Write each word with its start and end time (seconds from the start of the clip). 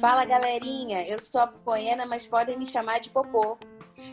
Fala 0.00 0.24
galerinha, 0.24 1.02
eu 1.08 1.18
sou 1.18 1.40
a 1.40 1.46
Poena, 1.48 2.06
mas 2.06 2.24
podem 2.24 2.56
me 2.56 2.64
chamar 2.66 3.00
de 3.00 3.10
Popô. 3.10 3.58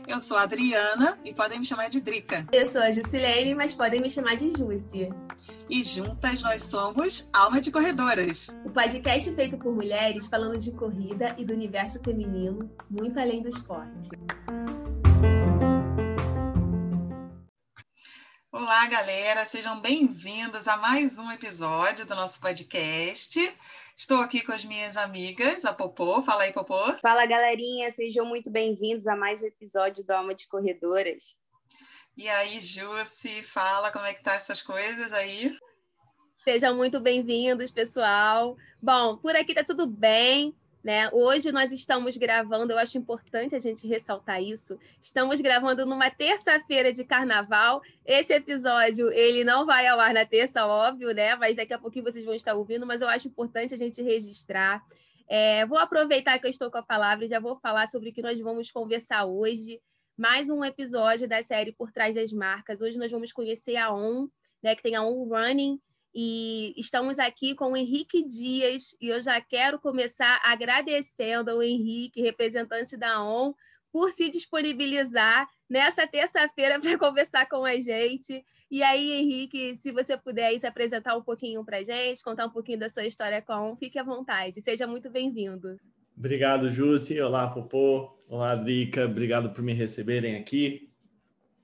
Eu 0.08 0.20
sou 0.20 0.36
a 0.36 0.44
Adriana 0.44 1.20
e 1.24 1.32
podem 1.32 1.60
me 1.60 1.66
chamar 1.66 1.90
de 1.90 2.02
Drica. 2.02 2.48
Eu 2.52 2.66
sou 2.66 2.82
a 2.82 2.92
Jusilene, 2.92 3.54
mas 3.54 3.76
podem 3.76 4.02
me 4.02 4.10
chamar 4.10 4.36
de 4.36 4.52
Júcia. 4.58 5.10
E 5.70 5.84
juntas 5.84 6.42
nós 6.42 6.64
somos 6.64 7.30
Alma 7.32 7.62
de 7.62 7.72
Corredoras. 7.72 8.48
O 8.66 8.72
podcast 8.72 9.32
feito 9.36 9.58
por 9.58 9.76
mulheres 9.76 10.26
falando 10.26 10.58
de 10.58 10.72
corrida 10.72 11.36
e 11.38 11.46
do 11.46 11.54
universo 11.54 12.00
feminino, 12.04 12.68
muito 12.90 13.20
além 13.20 13.44
do 13.44 13.50
esporte. 13.50 14.10
Olá, 18.62 18.86
galera, 18.86 19.44
sejam 19.44 19.82
bem-vindos 19.82 20.68
a 20.68 20.78
mais 20.78 21.18
um 21.18 21.32
episódio 21.32 22.06
do 22.06 22.14
nosso 22.14 22.40
podcast. 22.40 23.40
Estou 23.98 24.20
aqui 24.20 24.44
com 24.44 24.52
as 24.52 24.64
minhas 24.64 24.96
amigas, 24.96 25.66
a 25.66 25.74
Popô. 25.74 26.22
Fala 26.22 26.44
aí, 26.44 26.54
Popô. 26.54 26.78
Fala, 27.02 27.26
galerinha, 27.26 27.90
sejam 27.90 28.24
muito 28.24 28.52
bem-vindos 28.52 29.08
a 29.08 29.16
mais 29.16 29.42
um 29.42 29.48
episódio 29.48 30.06
do 30.06 30.12
Alma 30.12 30.36
de 30.36 30.48
Corredoras. 30.48 31.36
E 32.16 32.30
aí, 32.30 32.62
Jussi, 32.62 33.42
fala 33.42 33.92
como 33.92 34.06
é 34.06 34.14
que 34.14 34.22
tá 34.22 34.36
essas 34.36 34.62
coisas 34.62 35.12
aí? 35.12 35.58
Sejam 36.44 36.78
muito 36.78 37.00
bem-vindos, 37.00 37.72
pessoal. 37.72 38.56
Bom, 38.80 39.18
por 39.18 39.36
aqui 39.36 39.56
tá 39.56 39.64
tudo 39.64 39.88
bem. 39.88 40.56
Né? 40.84 41.08
Hoje 41.12 41.52
nós 41.52 41.72
estamos 41.72 42.18
gravando, 42.18 42.74
eu 42.74 42.80
acho 42.80 42.98
importante 42.98 43.54
a 43.56 43.60
gente 43.60 43.88
ressaltar 43.88 44.42
isso. 44.42 44.80
Estamos 45.00 45.40
gravando 45.40 45.86
numa 45.86 46.10
terça-feira 46.10 46.92
de 46.92 47.04
carnaval. 47.04 47.82
Esse 48.04 48.34
episódio 48.34 49.12
ele 49.12 49.44
não 49.44 49.64
vai 49.64 49.86
ao 49.86 50.00
ar 50.00 50.12
na 50.12 50.26
terça, 50.26 50.66
óbvio, 50.66 51.14
né? 51.14 51.36
Mas 51.36 51.56
daqui 51.56 51.72
a 51.72 51.78
pouquinho 51.78 52.06
vocês 52.06 52.26
vão 52.26 52.34
estar 52.34 52.56
ouvindo. 52.56 52.84
Mas 52.88 53.02
eu 53.02 53.08
acho 53.08 53.28
importante 53.28 53.76
a 53.76 53.78
gente 53.78 54.02
registrar. 54.02 54.84
É, 55.30 55.68
vou 55.68 55.78
aproveitar 55.78 56.40
que 56.40 56.48
eu 56.48 56.50
estou 56.50 56.72
com 56.72 56.80
a 56.80 56.84
palavra 56.84 57.26
e 57.26 57.30
já 57.30 57.40
vou 57.40 57.56
falar 57.58 57.88
sobre 57.88 58.10
o 58.10 58.14
que 58.14 58.22
nós 58.22 58.40
vamos 58.40 58.72
conversar 58.72 59.26
hoje. 59.26 59.80
Mais 60.18 60.50
um 60.50 60.66
episódio 60.66 61.28
da 61.28 61.44
série 61.44 61.72
Por 61.72 61.92
Trás 61.92 62.16
das 62.16 62.34
Marcas. 62.34 62.82
Hoje 62.82 62.98
nós 62.98 63.12
vamos 63.12 63.32
conhecer 63.32 63.76
a 63.76 63.94
ON, 63.94 64.28
né? 64.64 64.76
Que 64.76 64.82
tem 64.82 64.96
a 64.96 65.04
ON 65.04 65.26
Running 65.26 65.80
e 66.14 66.74
estamos 66.78 67.20
aqui 67.20 67.56
com 67.56 67.72
o 67.72 67.78
Henrique 67.78 68.24
Dias 68.24 68.96
e 69.00 69.08
eu 69.08 69.22
já 69.22 69.40
quero 69.40 69.80
começar 69.80 70.42
agradecendo 70.44 71.52
ao 71.52 71.64
Henrique, 71.64 72.22
representante 72.22 72.98
da 72.98 73.24
ON, 73.24 73.54
por 73.92 74.12
se 74.12 74.30
disponibilizar 74.30 75.48
nessa 75.70 76.06
terça-feira 76.06 76.80
para 76.82 76.98
conversar 76.98 77.48
com 77.48 77.64
a 77.64 77.80
gente. 77.80 78.44
E 78.70 78.84
aí, 78.84 79.12
Henrique, 79.12 79.76
se 79.78 79.92
você 79.92 80.18
puder 80.18 80.58
se 80.60 80.68
apresentar 80.68 81.16
um 81.18 81.22
pouquinho 81.22 81.64
para 81.64 81.78
a 81.78 81.84
gente, 81.84 82.24
contar 82.24 82.46
um 82.46 82.52
pouquinho 82.52 82.80
da 82.80 82.90
sua 82.90 83.06
história 83.06 83.42
com 83.42 83.54
a 83.54 83.62
ON, 83.62 83.76
fique 83.76 84.00
à 84.00 84.04
vontade. 84.04 84.62
Seja 84.62 84.88
muito 84.88 85.10
bem-vindo. 85.10 85.78
Obrigado, 86.18 86.72
Jussi. 86.72 87.20
Olá, 87.20 87.50
Popô. 87.50 88.18
Olá, 88.28 88.56
Drica. 88.56 89.06
Obrigado 89.06 89.52
por 89.52 89.62
me 89.62 89.74
receberem 89.74 90.36
aqui 90.38 90.91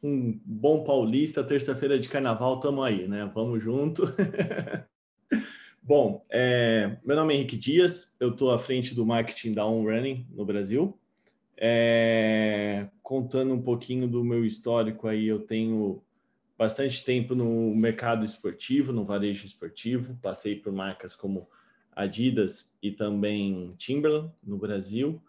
um 0.02 0.40
bom 0.46 0.84
paulista, 0.84 1.44
terça-feira 1.44 2.00
de 2.00 2.10
carnaval, 2.10 2.60
tamo 2.60 2.84
aí, 2.84 3.08
né? 3.08 3.30
Vamos 3.34 3.64
junto. 3.64 4.04
bom, 5.82 6.26
é, 6.30 6.98
meu 7.04 7.16
nome 7.16 7.34
é 7.34 7.38
Henrique 7.38 7.58
Dias, 7.58 8.16
eu 8.20 8.30
estou 8.30 8.52
à 8.52 8.60
frente 8.60 8.94
do 8.94 9.06
marketing 9.06 9.54
da 9.54 9.66
On 9.66 9.84
Running 9.84 10.28
no 10.32 10.46
Brasil. 10.46 10.98
É, 11.58 12.88
contando 13.02 13.54
um 13.54 13.62
pouquinho 13.62 14.08
do 14.08 14.24
meu 14.24 14.46
histórico 14.46 15.08
aí, 15.08 15.28
eu 15.28 15.40
tenho 15.40 16.04
bastante 16.58 17.04
tempo 17.04 17.36
no 17.36 17.76
mercado 17.76 18.24
esportivo, 18.24 18.92
no 18.92 19.06
varejo 19.06 19.46
esportivo, 19.46 20.18
passei 20.22 20.56
por 20.56 20.72
marcas 20.72 21.16
como 21.16 21.48
Adidas 21.96 22.76
e 22.82 22.92
também 22.92 23.74
Timberland 23.78 24.32
no 24.44 24.58
Brasil. 24.58 25.22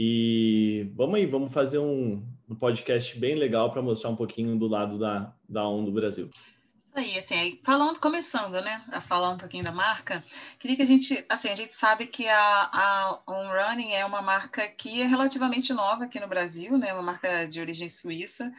E 0.00 0.92
vamos 0.94 1.16
aí, 1.16 1.26
vamos 1.26 1.52
fazer 1.52 1.80
um, 1.80 2.24
um 2.48 2.54
podcast 2.54 3.18
bem 3.18 3.34
legal 3.34 3.68
para 3.72 3.82
mostrar 3.82 4.10
um 4.10 4.14
pouquinho 4.14 4.56
do 4.56 4.68
lado 4.68 4.96
da, 4.96 5.34
da 5.48 5.68
ON 5.68 5.84
do 5.84 5.90
Brasil. 5.90 6.30
Isso 6.30 6.94
aí, 6.94 7.18
assim, 7.18 7.34
aí, 7.34 7.60
falando, 7.64 7.98
começando, 7.98 8.62
né, 8.62 8.80
a 8.92 9.00
falar 9.00 9.30
um 9.30 9.36
pouquinho 9.36 9.64
da 9.64 9.72
marca, 9.72 10.24
queria 10.60 10.76
que 10.76 10.82
a 10.82 10.86
gente, 10.86 11.26
assim, 11.28 11.48
a 11.48 11.56
gente 11.56 11.74
sabe 11.74 12.06
que 12.06 12.28
a, 12.28 12.70
a 12.72 13.20
On 13.26 13.48
Running 13.48 13.90
é 13.90 14.04
uma 14.04 14.22
marca 14.22 14.68
que 14.68 15.02
é 15.02 15.04
relativamente 15.04 15.72
nova 15.72 16.04
aqui 16.04 16.20
no 16.20 16.28
Brasil, 16.28 16.78
né, 16.78 16.92
uma 16.92 17.02
marca 17.02 17.48
de 17.48 17.60
origem 17.60 17.88
suíça, 17.88 18.52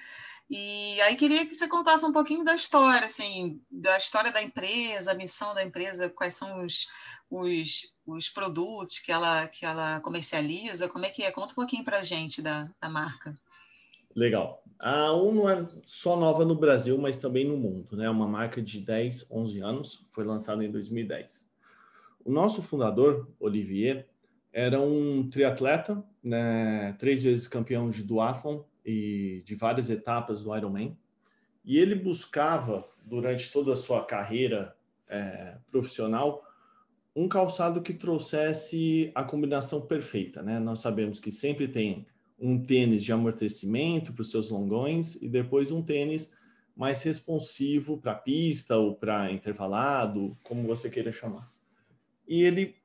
e 0.50 1.00
aí 1.02 1.16
queria 1.16 1.46
que 1.46 1.54
você 1.54 1.68
contasse 1.68 2.04
um 2.04 2.12
pouquinho 2.12 2.44
da 2.44 2.56
história, 2.56 3.06
assim, 3.06 3.62
da 3.70 3.98
história 3.98 4.32
da 4.32 4.42
empresa, 4.42 5.12
a 5.12 5.16
missão 5.16 5.54
da 5.54 5.64
empresa, 5.64 6.10
quais 6.10 6.34
são 6.34 6.66
os, 6.66 6.88
os, 7.30 7.94
os 8.08 8.30
produtos 8.30 8.98
que 8.98 9.12
ela, 9.12 9.48
que 9.48 9.64
ela 9.64 10.00
comercializa? 10.00 10.90
Como 10.90 11.06
é 11.06 11.10
que 11.10 11.22
é? 11.22 11.32
Conta 11.32 11.52
um 11.52 11.56
pouquinho 11.56 11.86
para 11.86 12.00
a 12.00 12.04
gente 12.04 12.42
da, 12.42 12.68
da 12.82 12.90
marca. 12.90 13.36
Legal. 14.16 14.64
A 14.80 15.14
Um 15.14 15.34
não 15.34 15.50
é 15.50 15.68
só 15.86 16.18
nova 16.18 16.44
no 16.44 16.56
Brasil, 16.56 16.98
mas 16.98 17.18
também 17.18 17.46
no 17.46 17.56
mundo. 17.56 17.96
Né? 17.96 18.06
É 18.06 18.10
uma 18.10 18.28
marca 18.28 18.60
de 18.60 18.82
10, 18.82 19.28
11 19.30 19.60
anos, 19.60 20.08
foi 20.10 20.24
lançada 20.24 20.66
em 20.66 20.72
2010. 20.72 21.48
O 22.26 22.32
nosso 22.32 22.64
fundador, 22.64 23.30
Olivier, 23.40 24.10
era 24.52 24.82
um 24.82 25.30
triatleta, 25.30 26.04
né? 26.24 26.96
três 26.98 27.24
vezes 27.24 27.48
campeão 27.48 27.92
de 27.92 28.04
duathlon 28.04 28.64
e 28.90 29.44
de 29.46 29.54
várias 29.54 29.90
etapas 29.90 30.42
do 30.42 30.56
Ironman. 30.56 30.98
E 31.64 31.78
ele 31.78 31.94
buscava, 31.94 32.90
durante 33.06 33.52
toda 33.52 33.74
a 33.74 33.78
sua 33.78 34.04
carreira 34.04 34.76
é, 35.08 35.58
profissional, 35.70 36.44
um 37.16 37.28
calçado 37.28 37.82
que 37.82 37.94
trouxesse 37.94 39.12
a 39.14 39.24
combinação 39.24 39.82
perfeita, 39.82 40.42
né? 40.42 40.60
Nós 40.60 40.80
sabemos 40.80 41.20
que 41.20 41.32
sempre 41.32 41.68
tem 41.68 42.08
um 42.40 42.64
tênis 42.64 43.04
de 43.04 43.12
amortecimento 43.12 44.14
para 44.14 44.22
os 44.22 44.32
seus 44.32 44.50
longões 44.50 45.16
e 45.16 45.28
depois 45.28 45.72
um 45.72 45.84
tênis 45.84 46.32
mais 46.76 47.04
responsivo 47.04 47.98
para 47.98 48.16
pista 48.16 48.78
ou 48.78 48.96
para 48.96 49.32
intervalado, 49.32 50.36
como 50.44 50.66
você 50.66 50.90
queira 50.90 51.12
chamar. 51.12 51.52
E 52.28 52.42
ele 52.42 52.76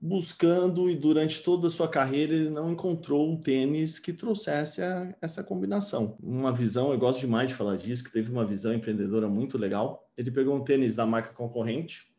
buscando 0.00 0.90
e 0.90 0.94
durante 0.94 1.42
toda 1.42 1.68
a 1.68 1.70
sua 1.70 1.88
carreira 1.88 2.34
ele 2.34 2.50
não 2.50 2.70
encontrou 2.70 3.30
um 3.30 3.40
tênis 3.40 3.98
que 3.98 4.12
trouxesse 4.12 4.82
a, 4.82 5.14
essa 5.20 5.42
combinação. 5.42 6.16
Uma 6.22 6.52
visão, 6.52 6.92
eu 6.92 6.98
gosto 6.98 7.20
demais 7.20 7.48
de 7.48 7.54
falar 7.54 7.76
disso, 7.76 8.04
que 8.04 8.12
teve 8.12 8.30
uma 8.30 8.44
visão 8.44 8.74
empreendedora 8.74 9.28
muito 9.28 9.56
legal. 9.56 10.08
Ele 10.16 10.30
pegou 10.30 10.54
um 10.54 10.62
tênis 10.62 10.96
da 10.96 11.06
marca 11.06 11.32
concorrente, 11.32 12.12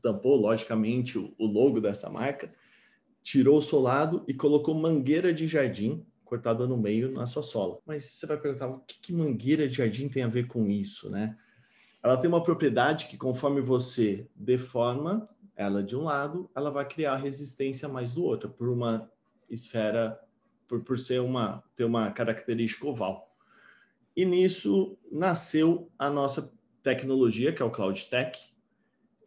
tampou, 0.00 0.36
logicamente, 0.36 1.18
o, 1.18 1.34
o 1.38 1.46
logo 1.46 1.80
dessa 1.80 2.08
marca, 2.08 2.52
tirou 3.22 3.58
o 3.58 3.62
solado 3.62 4.24
e 4.26 4.32
colocou 4.32 4.74
mangueira 4.74 5.32
de 5.32 5.46
jardim 5.46 6.06
cortada 6.24 6.64
no 6.64 6.76
meio 6.76 7.10
na 7.10 7.26
sua 7.26 7.42
sola. 7.42 7.80
Mas 7.84 8.04
você 8.04 8.24
vai 8.24 8.38
perguntar, 8.38 8.68
o 8.68 8.78
que, 8.80 9.00
que 9.00 9.12
mangueira 9.12 9.68
de 9.68 9.78
jardim 9.78 10.08
tem 10.08 10.22
a 10.22 10.28
ver 10.28 10.46
com 10.46 10.70
isso, 10.70 11.10
né? 11.10 11.36
Ela 12.02 12.16
tem 12.16 12.28
uma 12.28 12.42
propriedade 12.42 13.06
que 13.06 13.18
conforme 13.18 13.60
você 13.60 14.28
deforma 14.34 15.28
ela 15.60 15.82
de 15.82 15.94
um 15.94 16.04
lado, 16.04 16.50
ela 16.56 16.70
vai 16.70 16.88
criar 16.88 17.16
resistência 17.16 17.86
mais 17.86 18.14
do 18.14 18.24
outro, 18.24 18.48
por 18.48 18.70
uma 18.70 19.12
esfera, 19.50 20.18
por, 20.66 20.80
por 20.82 20.98
ser 20.98 21.20
uma, 21.20 21.62
ter 21.76 21.84
uma 21.84 22.10
característica 22.10 22.86
oval. 22.86 23.36
E 24.16 24.24
nisso 24.24 24.96
nasceu 25.12 25.90
a 25.98 26.08
nossa 26.08 26.50
tecnologia, 26.82 27.52
que 27.52 27.60
é 27.60 27.64
o 27.64 27.70
Cloud 27.70 28.06
Tech, 28.06 28.38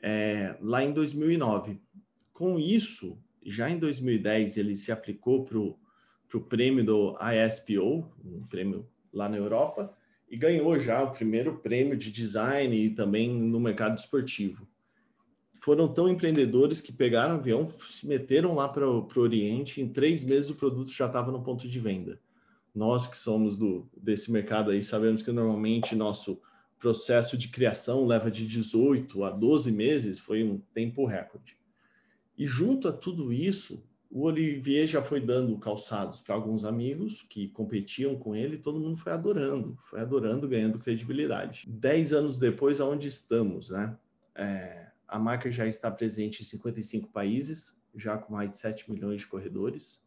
é, 0.02 0.58
lá 0.60 0.84
em 0.84 0.92
2009. 0.92 1.80
Com 2.34 2.58
isso, 2.58 3.16
já 3.46 3.70
em 3.70 3.78
2010, 3.78 4.58
ele 4.58 4.76
se 4.76 4.92
aplicou 4.92 5.46
para 5.46 5.60
o 5.60 6.42
prêmio 6.50 6.84
do 6.84 7.16
ISPO, 7.46 8.12
um 8.26 8.44
prêmio 8.48 8.90
lá 9.14 9.30
na 9.30 9.38
Europa, 9.38 9.96
e 10.28 10.36
ganhou 10.36 10.80
já 10.80 11.04
o 11.04 11.12
primeiro 11.12 11.60
prêmio 11.60 11.96
de 11.96 12.12
design 12.12 12.76
e 12.76 12.90
também 12.90 13.30
no 13.30 13.60
mercado 13.60 14.00
esportivo. 14.00 14.68
Foram 15.64 15.88
tão 15.88 16.10
empreendedores 16.10 16.82
que 16.82 16.92
pegaram 16.92 17.36
avião, 17.36 17.70
se 17.88 18.06
meteram 18.06 18.54
lá 18.54 18.68
para 18.68 18.86
o 18.86 19.08
Oriente, 19.16 19.80
em 19.80 19.88
três 19.88 20.22
meses 20.22 20.50
o 20.50 20.56
produto 20.56 20.92
já 20.92 21.06
estava 21.06 21.32
no 21.32 21.42
ponto 21.42 21.70
de 21.70 21.80
venda. 21.80 22.20
Nós 22.76 23.08
que 23.08 23.18
somos 23.18 23.58
do, 23.58 23.88
desse 23.96 24.30
mercado 24.30 24.72
aí 24.72 24.84
sabemos 24.84 25.22
que 25.22 25.32
normalmente 25.32 25.96
nosso 25.96 26.38
processo 26.78 27.38
de 27.38 27.48
criação 27.48 28.06
leva 28.06 28.30
de 28.30 28.46
18 28.46 29.24
a 29.24 29.30
12 29.30 29.72
meses, 29.72 30.20
foi 30.20 30.44
um 30.44 30.60
tempo 30.74 31.06
recorde. 31.06 31.56
E 32.38 32.46
junto 32.46 32.90
a 32.90 32.92
tudo 32.92 33.32
isso, 33.32 33.82
o 34.12 34.24
Olivier 34.24 34.86
já 34.86 35.02
foi 35.02 35.22
dando 35.22 35.58
calçados 35.58 36.20
para 36.20 36.36
alguns 36.36 36.66
amigos 36.66 37.22
que 37.30 37.48
competiam 37.48 38.18
com 38.18 38.36
ele, 38.36 38.58
todo 38.58 38.82
mundo 38.82 38.98
foi 38.98 39.14
adorando, 39.14 39.78
foi 39.86 40.02
adorando, 40.02 40.46
ganhando 40.46 40.78
credibilidade. 40.78 41.70
Dez 41.70 42.12
anos 42.12 42.38
depois, 42.38 42.82
aonde 42.82 43.08
estamos, 43.08 43.70
né? 43.70 43.96
É, 44.36 44.84
a 45.14 45.20
marca 45.20 45.52
já 45.52 45.68
está 45.68 45.92
presente 45.92 46.42
em 46.42 46.44
55 46.44 47.08
países, 47.10 47.78
já 47.96 48.18
com 48.18 48.34
mais 48.34 48.50
de 48.50 48.58
7 48.58 48.90
milhões 48.90 49.22
de 49.22 49.28
corredores. 49.28 50.02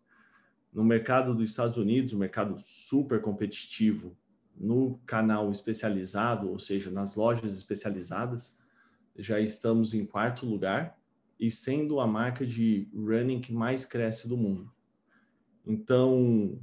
No 0.72 0.82
mercado 0.82 1.32
dos 1.32 1.50
Estados 1.50 1.78
Unidos, 1.78 2.12
um 2.12 2.18
mercado 2.18 2.56
super 2.58 3.22
competitivo, 3.22 4.16
no 4.56 4.98
canal 5.06 5.48
especializado, 5.52 6.50
ou 6.50 6.58
seja, 6.58 6.90
nas 6.90 7.14
lojas 7.14 7.56
especializadas, 7.56 8.58
já 9.16 9.38
estamos 9.38 9.94
em 9.94 10.04
quarto 10.04 10.44
lugar 10.44 10.98
e 11.38 11.52
sendo 11.52 12.00
a 12.00 12.06
marca 12.08 12.44
de 12.44 12.88
running 12.92 13.40
que 13.40 13.52
mais 13.52 13.86
cresce 13.86 14.26
do 14.26 14.36
mundo. 14.36 14.72
Então, 15.64 16.58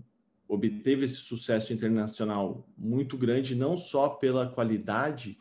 obteve 0.50 1.06
esse 1.06 1.16
sucesso 1.16 1.72
internacional 1.72 2.68
muito 2.78 3.18
grande, 3.18 3.56
não 3.56 3.78
só 3.78 4.10
pela 4.10 4.50
qualidade 4.50 5.38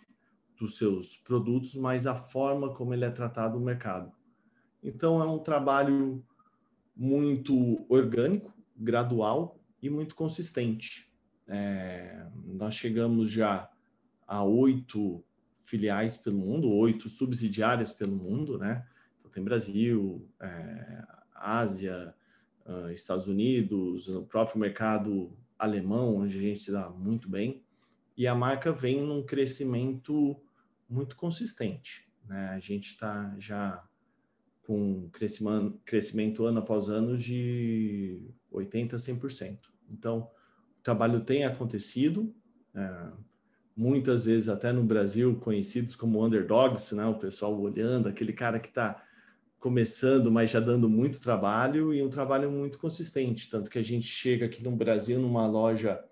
dos 0.63 0.77
seus 0.77 1.17
produtos, 1.17 1.75
mas 1.75 2.07
a 2.07 2.15
forma 2.15 2.73
como 2.73 2.95
ele 2.95 3.05
é 3.05 3.11
tratado 3.11 3.59
no 3.59 3.65
mercado. 3.65 4.13
Então, 4.81 5.21
é 5.21 5.27
um 5.27 5.39
trabalho 5.39 6.25
muito 6.97 7.85
orgânico, 7.89 8.53
gradual 8.77 9.59
e 9.83 9.91
muito 9.91 10.15
consistente. 10.15 11.13
É, 11.51 12.27
nós 12.45 12.75
chegamos 12.75 13.31
já 13.31 13.69
a 14.27 14.45
oito 14.45 15.25
filiais 15.65 16.17
pelo 16.17 16.39
mundo, 16.39 16.71
oito 16.71 17.09
subsidiárias 17.09 17.93
pelo 17.93 18.17
mundo, 18.17 18.57
né? 18.57 18.87
Então, 19.19 19.31
tem 19.33 19.43
Brasil, 19.43 20.25
é, 20.41 21.05
Ásia, 21.35 22.15
Estados 22.95 23.27
Unidos, 23.27 24.07
no 24.07 24.25
próprio 24.25 24.61
mercado 24.61 25.37
alemão, 25.59 26.19
onde 26.19 26.39
a 26.39 26.41
gente 26.41 26.61
se 26.61 26.71
dá 26.71 26.89
muito 26.89 27.29
bem, 27.29 27.61
e 28.17 28.29
a 28.29 28.35
marca 28.35 28.71
vem 28.71 29.03
num 29.03 29.25
crescimento 29.25 30.37
muito 30.93 31.17
consistente. 31.17 32.07
Né? 32.29 32.51
A 32.51 32.59
gente 32.59 32.89
está 32.89 33.35
já 33.39 33.83
com 34.63 35.09
crescimento, 35.11 35.81
crescimento 35.85 36.45
ano 36.45 36.61
após 36.61 36.89
ano 36.89 37.17
de 37.17 38.31
80% 38.53 38.95
a 38.95 38.97
100%. 38.97 39.59
Então, 39.91 40.31
o 40.79 40.83
trabalho 40.83 41.21
tem 41.21 41.45
acontecido, 41.45 42.35
é, 42.75 43.09
muitas 43.77 44.27
vezes 44.27 44.49
até 44.49 44.73
no 44.73 44.85
Brasil 44.85 45.37
conhecidos 45.41 45.97
como 45.97 46.25
underdogs, 46.25 46.95
né? 46.95 47.07
o 47.07 47.19
pessoal 47.19 47.59
olhando, 47.59 48.09
aquele 48.09 48.33
cara 48.33 48.61
que 48.61 48.69
está 48.69 49.03
começando, 49.59 50.31
mas 50.31 50.51
já 50.51 50.61
dando 50.61 50.89
muito 50.89 51.21
trabalho 51.21 51.95
e 51.95 52.03
um 52.03 52.09
trabalho 52.09 52.51
muito 52.51 52.79
consistente. 52.79 53.49
Tanto 53.49 53.71
que 53.71 53.79
a 53.79 53.83
gente 53.83 54.07
chega 54.07 54.47
aqui 54.47 54.63
no 54.63 54.73
Brasil 54.73 55.19
numa 55.19 55.47
loja 55.47 56.05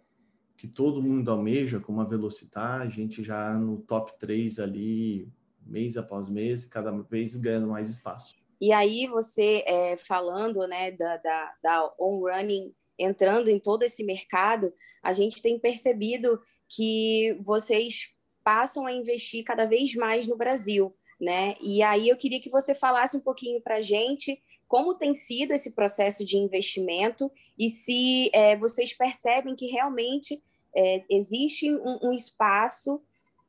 que 0.61 0.69
todo 0.69 1.03
mundo 1.03 1.31
almeja, 1.31 1.81
como 1.81 2.03
a 2.03 2.05
Velocitar, 2.05 2.83
a 2.83 2.89
gente 2.89 3.23
já 3.23 3.55
no 3.55 3.79
top 3.79 4.12
3 4.19 4.59
ali, 4.59 5.27
mês 5.65 5.97
após 5.97 6.29
mês, 6.29 6.67
cada 6.67 6.91
vez 6.91 7.35
ganhando 7.35 7.69
mais 7.69 7.89
espaço. 7.89 8.35
E 8.61 8.71
aí 8.73 9.07
você 9.07 9.65
é, 9.67 9.97
falando 9.97 10.67
né, 10.67 10.91
da, 10.91 11.17
da, 11.17 11.55
da 11.62 11.95
on-running 11.99 12.75
entrando 12.99 13.49
em 13.49 13.59
todo 13.59 13.85
esse 13.85 14.05
mercado, 14.05 14.71
a 15.03 15.15
gente 15.15 15.41
tem 15.41 15.59
percebido 15.59 16.39
que 16.69 17.39
vocês 17.41 18.11
passam 18.45 18.85
a 18.85 18.93
investir 18.93 19.43
cada 19.45 19.65
vez 19.65 19.95
mais 19.95 20.27
no 20.27 20.37
Brasil 20.37 20.95
né? 21.21 21.55
E 21.61 21.83
aí 21.83 22.09
eu 22.09 22.17
queria 22.17 22.41
que 22.41 22.49
você 22.49 22.75
falasse 22.75 23.17
um 23.17 23.21
pouquinho 23.21 23.61
para 23.61 23.77
a 23.77 23.83
gente 23.83 24.41
como 24.67 24.95
tem 24.95 25.15
sido 25.15 25.53
esse 25.53 25.73
processo 25.73 26.25
de 26.25 26.37
investimento 26.37 27.31
e 27.59 27.69
se 27.69 28.31
é, 28.33 28.56
vocês 28.56 28.95
percebem 28.95 29.56
que 29.56 29.67
realmente 29.67 30.41
é, 30.75 31.05
existe 31.08 31.72
um, 31.72 31.99
um 32.02 32.12
espaço 32.12 33.00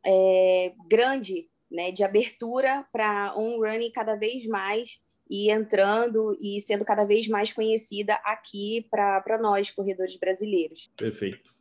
é, 0.05 0.73
grande 0.89 1.49
né, 1.69 1.91
de 1.91 2.03
abertura 2.03 2.85
para 2.91 3.33
on-running 3.37 3.91
cada 3.91 4.15
vez 4.15 4.45
mais 4.45 5.01
e 5.29 5.49
entrando 5.49 6.37
e 6.41 6.59
sendo 6.59 6.83
cada 6.83 7.05
vez 7.05 7.27
mais 7.27 7.53
conhecida 7.53 8.15
aqui 8.25 8.85
para 8.91 9.39
nós, 9.41 9.71
corredores 9.71 10.17
brasileiros. 10.17 10.91
Perfeito. 10.97 11.55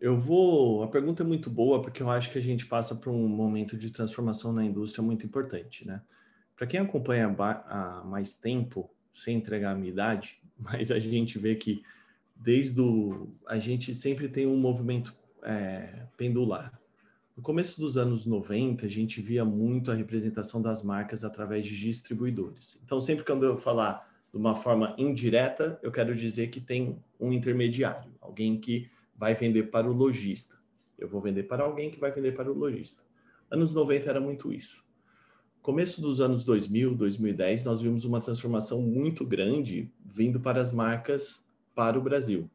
Eu 0.00 0.18
vou. 0.18 0.82
A 0.82 0.88
pergunta 0.88 1.22
é 1.22 1.26
muito 1.26 1.48
boa 1.48 1.80
porque 1.80 2.02
eu 2.02 2.10
acho 2.10 2.32
que 2.32 2.38
a 2.38 2.42
gente 2.42 2.66
passa 2.66 2.96
por 2.96 3.10
um 3.10 3.28
momento 3.28 3.76
de 3.76 3.90
transformação 3.90 4.52
na 4.52 4.64
indústria 4.64 5.02
muito 5.02 5.24
importante, 5.24 5.86
né? 5.86 6.02
Para 6.56 6.66
quem 6.66 6.80
acompanha 6.80 7.34
há 7.38 8.02
mais 8.04 8.36
tempo, 8.36 8.90
sem 9.14 9.36
entregar 9.36 9.70
a 9.70 9.74
minha 9.76 9.92
idade, 9.92 10.40
mas 10.58 10.90
a 10.90 10.98
gente 10.98 11.38
vê 11.38 11.54
que 11.54 11.82
desde 12.44 12.78
o. 12.78 13.28
A 13.46 13.58
gente 13.58 13.94
sempre 13.94 14.28
tem 14.28 14.46
um 14.46 14.56
movimento 14.56 15.16
é, 15.42 16.06
pendular. 16.14 16.78
No 17.34 17.42
começo 17.42 17.80
dos 17.80 17.96
anos 17.96 18.26
90, 18.26 18.84
a 18.84 18.88
gente 18.88 19.20
via 19.20 19.44
muito 19.44 19.90
a 19.90 19.94
representação 19.94 20.60
das 20.60 20.82
marcas 20.82 21.24
através 21.24 21.66
de 21.66 21.74
distribuidores. 21.74 22.78
Então, 22.84 23.00
sempre 23.00 23.24
quando 23.24 23.44
eu 23.44 23.56
falar 23.56 24.08
de 24.30 24.38
uma 24.38 24.54
forma 24.54 24.94
indireta, 24.98 25.78
eu 25.82 25.90
quero 25.90 26.14
dizer 26.14 26.48
que 26.48 26.60
tem 26.60 27.02
um 27.18 27.32
intermediário, 27.32 28.12
alguém 28.20 28.60
que 28.60 28.88
vai 29.16 29.34
vender 29.34 29.70
para 29.70 29.88
o 29.88 29.92
lojista. 29.92 30.56
Eu 30.98 31.08
vou 31.08 31.20
vender 31.20 31.44
para 31.44 31.64
alguém 31.64 31.90
que 31.90 31.98
vai 31.98 32.12
vender 32.12 32.32
para 32.32 32.52
o 32.52 32.54
lojista. 32.54 33.02
Anos 33.50 33.72
90 33.72 34.08
era 34.08 34.20
muito 34.20 34.52
isso. 34.52 34.84
Começo 35.62 36.00
dos 36.00 36.20
anos 36.20 36.44
2000, 36.44 36.94
2010, 36.94 37.64
nós 37.64 37.80
vimos 37.80 38.04
uma 38.04 38.20
transformação 38.20 38.82
muito 38.82 39.24
grande 39.24 39.90
vindo 40.04 40.38
para 40.38 40.60
as 40.60 40.70
marcas 40.70 41.43
para 41.74 41.98
o 41.98 42.02
Brasil. 42.02 42.50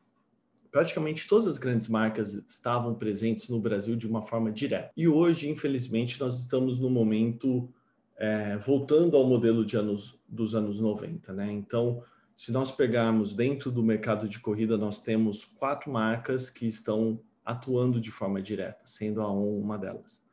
Praticamente 0.71 1.27
todas 1.27 1.47
as 1.47 1.57
grandes 1.57 1.87
marcas 1.87 2.33
estavam 2.47 2.93
presentes 2.93 3.49
no 3.49 3.59
Brasil 3.59 3.95
de 3.95 4.07
uma 4.07 4.21
forma 4.21 4.51
direta. 4.51 4.91
E 4.95 5.07
hoje, 5.07 5.49
infelizmente, 5.49 6.19
nós 6.19 6.39
estamos 6.39 6.79
no 6.79 6.89
momento 6.89 7.73
é, 8.17 8.57
voltando 8.57 9.17
ao 9.17 9.25
modelo 9.25 9.65
de 9.65 9.77
anos, 9.77 10.19
dos 10.27 10.53
anos 10.53 10.79
90, 10.79 11.33
né? 11.33 11.51
Então, 11.51 12.03
se 12.35 12.51
nós 12.51 12.71
pegarmos 12.71 13.33
dentro 13.33 13.71
do 13.71 13.83
mercado 13.83 14.27
de 14.27 14.39
corrida, 14.39 14.77
nós 14.77 15.01
temos 15.01 15.43
quatro 15.43 15.91
marcas 15.91 16.49
que 16.49 16.67
estão 16.67 17.19
atuando 17.43 17.99
de 17.99 18.11
forma 18.11 18.41
direta, 18.41 18.81
sendo 18.85 19.21
a 19.21 19.31
ON 19.31 19.59
uma 19.59 19.77
delas. 19.77 20.23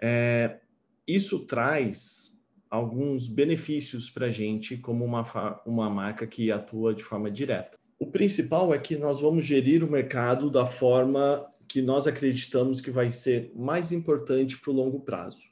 É, 0.00 0.60
isso 1.06 1.46
traz 1.46 2.42
alguns 2.70 3.28
benefícios 3.28 4.08
para 4.10 4.26
a 4.26 4.30
gente 4.30 4.76
como 4.76 5.04
uma, 5.04 5.22
uma 5.66 5.90
marca 5.90 6.26
que 6.26 6.50
atua 6.50 6.94
de 6.94 7.02
forma 7.02 7.30
direta. 7.30 7.78
O 7.98 8.06
principal 8.06 8.72
é 8.72 8.78
que 8.78 8.96
nós 8.96 9.20
vamos 9.20 9.44
gerir 9.44 9.82
o 9.82 9.90
mercado 9.90 10.48
da 10.48 10.64
forma 10.64 11.50
que 11.66 11.82
nós 11.82 12.06
acreditamos 12.06 12.80
que 12.80 12.92
vai 12.92 13.10
ser 13.10 13.52
mais 13.56 13.90
importante 13.90 14.56
para 14.56 14.70
o 14.70 14.74
longo 14.74 15.00
prazo. 15.00 15.42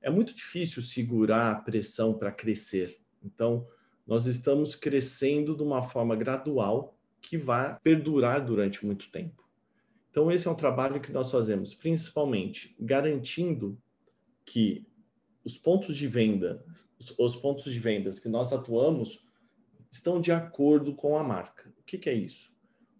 É 0.00 0.08
muito 0.08 0.32
difícil 0.32 0.80
segurar 0.80 1.50
a 1.50 1.60
pressão 1.60 2.14
para 2.14 2.30
crescer. 2.30 3.00
Então, 3.22 3.66
nós 4.06 4.26
estamos 4.26 4.76
crescendo 4.76 5.56
de 5.56 5.62
uma 5.62 5.82
forma 5.82 6.14
gradual 6.14 6.96
que 7.20 7.36
vai 7.36 7.76
perdurar 7.82 8.44
durante 8.44 8.86
muito 8.86 9.10
tempo. 9.10 9.44
Então, 10.10 10.30
esse 10.30 10.46
é 10.46 10.50
um 10.50 10.54
trabalho 10.54 11.00
que 11.00 11.12
nós 11.12 11.30
fazemos, 11.30 11.74
principalmente 11.74 12.76
garantindo 12.80 13.76
que 14.44 14.86
os 15.44 15.58
pontos 15.58 15.96
de 15.96 16.06
venda, 16.06 16.64
os 17.18 17.36
pontos 17.36 17.72
de 17.72 17.78
vendas 17.78 18.20
que 18.20 18.28
nós 18.28 18.52
atuamos, 18.52 19.26
estão 19.90 20.20
de 20.20 20.30
acordo 20.30 20.94
com 20.94 21.16
a 21.16 21.24
marca. 21.24 21.72
O 21.88 21.90
que, 21.90 21.96
que 21.96 22.10
é 22.10 22.12
isso? 22.12 22.52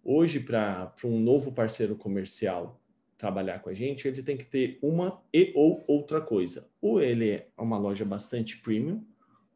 Hoje, 0.03 0.39
para 0.39 0.91
um 1.03 1.19
novo 1.19 1.51
parceiro 1.51 1.95
comercial 1.95 2.81
trabalhar 3.19 3.59
com 3.59 3.69
a 3.69 3.73
gente, 3.75 4.07
ele 4.07 4.23
tem 4.23 4.35
que 4.35 4.45
ter 4.45 4.79
uma 4.81 5.21
e 5.31 5.53
ou 5.55 5.83
outra 5.87 6.19
coisa. 6.19 6.67
Ou 6.81 6.99
ele 6.99 7.29
é 7.29 7.47
uma 7.55 7.77
loja 7.77 8.03
bastante 8.03 8.57
premium, 8.57 9.05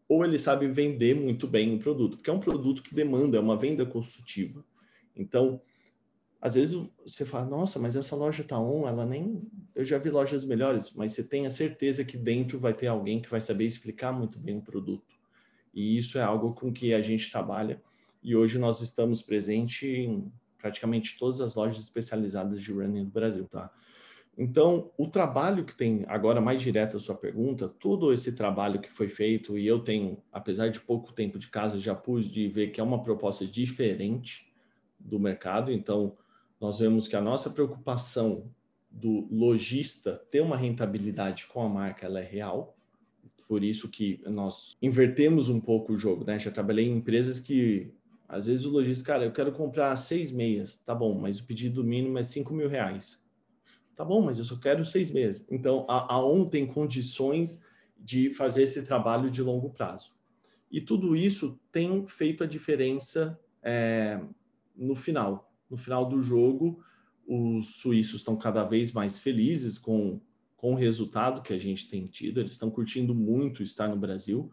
ou 0.07 0.23
ele 0.23 0.37
sabe 0.37 0.67
vender 0.67 1.15
muito 1.15 1.47
bem 1.47 1.73
um 1.73 1.79
produto, 1.79 2.17
porque 2.17 2.29
é 2.29 2.33
um 2.33 2.39
produto 2.39 2.83
que 2.83 2.93
demanda, 2.93 3.35
é 3.35 3.39
uma 3.39 3.57
venda 3.57 3.83
consultiva. 3.87 4.63
Então, 5.15 5.59
às 6.39 6.53
vezes 6.53 6.79
você 7.03 7.25
fala, 7.25 7.47
nossa, 7.47 7.79
mas 7.79 7.95
essa 7.95 8.15
loja 8.15 8.43
tá 8.43 8.59
on, 8.59 8.87
ela 8.87 9.03
nem. 9.03 9.41
Eu 9.73 9.83
já 9.83 9.97
vi 9.97 10.11
lojas 10.11 10.45
melhores, 10.45 10.91
mas 10.91 11.13
você 11.13 11.23
tem 11.23 11.47
a 11.47 11.49
certeza 11.49 12.05
que 12.05 12.17
dentro 12.17 12.59
vai 12.59 12.75
ter 12.75 12.85
alguém 12.85 13.19
que 13.19 13.31
vai 13.31 13.41
saber 13.41 13.65
explicar 13.65 14.11
muito 14.11 14.37
bem 14.37 14.59
o 14.59 14.61
produto. 14.61 15.17
E 15.73 15.97
isso 15.97 16.19
é 16.19 16.21
algo 16.21 16.53
com 16.53 16.71
que 16.71 16.93
a 16.93 17.01
gente 17.01 17.31
trabalha. 17.31 17.81
E 18.24 18.36
hoje 18.36 18.58
nós 18.58 18.82
estamos 18.82 19.22
presentes 19.22 19.84
em 19.84 20.32
praticamente 20.58 21.18
todas 21.20 21.42
as 21.42 21.56
lojas 21.56 21.84
especializadas 21.84 22.62
de 22.62 22.72
running 22.72 23.03
do 23.03 23.12
Brasil, 23.12 23.46
tá? 23.46 23.72
Então, 24.38 24.92
o 24.98 25.08
trabalho 25.08 25.63
que 25.63 25.75
tem, 25.75 26.06
agora 26.08 26.42
mais 26.42 26.62
direto 26.62 26.98
a 26.98 27.00
sua 27.00 27.13
pergunta, 27.13 27.68
todo 27.68 28.12
esse 28.12 28.32
trabalho 28.32 28.80
que 28.82 28.89
foi 28.89 29.08
feito, 29.08 29.58
e 29.58 29.68
eu 29.68 29.80
tenho, 29.80 30.18
apesar 30.32 30.70
de 30.70 30.80
pouco 30.80 31.13
tempo 31.13 31.38
de 31.38 31.50
casa, 31.50 31.77
já 31.77 31.94
pude 31.94 32.48
ver 32.48 32.72
que 32.72 32.82
é 32.82 32.84
uma 32.84 33.03
proposta 33.03 33.46
diferente 33.46 34.51
do 34.98 35.20
mercado. 35.20 35.72
Então, 35.72 36.13
nós 36.60 36.80
vemos 36.80 37.08
que 37.08 37.15
a 37.15 37.22
nossa 37.22 37.50
preocupação 37.50 38.50
do 38.89 39.27
lojista 39.30 40.24
ter 40.32 40.42
uma 40.42 40.58
rentabilidade 40.58 41.46
com 41.48 41.62
a 41.62 41.70
marca, 41.70 42.06
ela 42.06 42.20
é 42.20 42.25
real. 42.25 42.75
Por 43.48 43.63
isso 43.63 43.89
que 43.89 44.22
nós 44.25 44.77
invertemos 44.82 45.50
um 45.50 45.60
pouco 45.60 45.94
o 45.94 45.98
jogo, 45.98 46.24
né? 46.24 46.39
Já 46.39 46.50
trabalhei 46.50 46.88
em 46.88 46.98
empresas 46.98 47.39
que, 47.39 47.94
às 48.35 48.45
vezes, 48.47 48.65
o 48.65 48.69
lojista, 48.69 49.05
cara, 49.05 49.25
eu 49.25 49.31
quero 49.31 49.51
comprar 49.51 49.95
seis 49.97 50.31
meias, 50.31 50.77
tá 50.77 50.93
bom, 50.93 51.19
mas 51.19 51.39
o 51.39 51.45
pedido 51.45 51.83
mínimo 51.83 52.17
é 52.17 52.23
cinco 52.23 52.53
mil 52.53 52.67
reais 52.67 53.23
Tá 53.95 54.03
bom, 54.03 54.21
mas 54.21 54.39
eu 54.39 54.45
só 54.45 54.55
quero 54.57 54.85
seis 54.85 55.11
meses. 55.11 55.45
Então, 55.49 55.85
a, 55.87 56.15
a 56.15 56.49
tem 56.49 56.65
condições 56.65 57.63
de 57.97 58.33
fazer 58.33 58.63
esse 58.63 58.83
trabalho 58.83 59.29
de 59.29 59.41
longo 59.41 59.69
prazo. 59.69 60.13
E 60.71 60.81
tudo 60.81 61.15
isso 61.15 61.59
tem 61.71 62.05
feito 62.07 62.43
a 62.43 62.47
diferença 62.47 63.39
é, 63.61 64.19
no 64.75 64.95
final. 64.95 65.53
No 65.69 65.77
final 65.77 66.09
do 66.09 66.21
jogo, 66.21 66.83
os 67.27 67.75
suíços 67.75 68.21
estão 68.21 68.35
cada 68.35 68.63
vez 68.63 68.91
mais 68.91 69.19
felizes 69.19 69.77
com, 69.77 70.19
com 70.57 70.73
o 70.73 70.77
resultado 70.77 71.43
que 71.43 71.53
a 71.53 71.59
gente 71.59 71.87
tem 71.87 72.05
tido. 72.07 72.39
Eles 72.39 72.53
estão 72.53 72.71
curtindo 72.71 73.13
muito 73.13 73.61
estar 73.61 73.87
no 73.87 73.95
Brasil, 73.95 74.51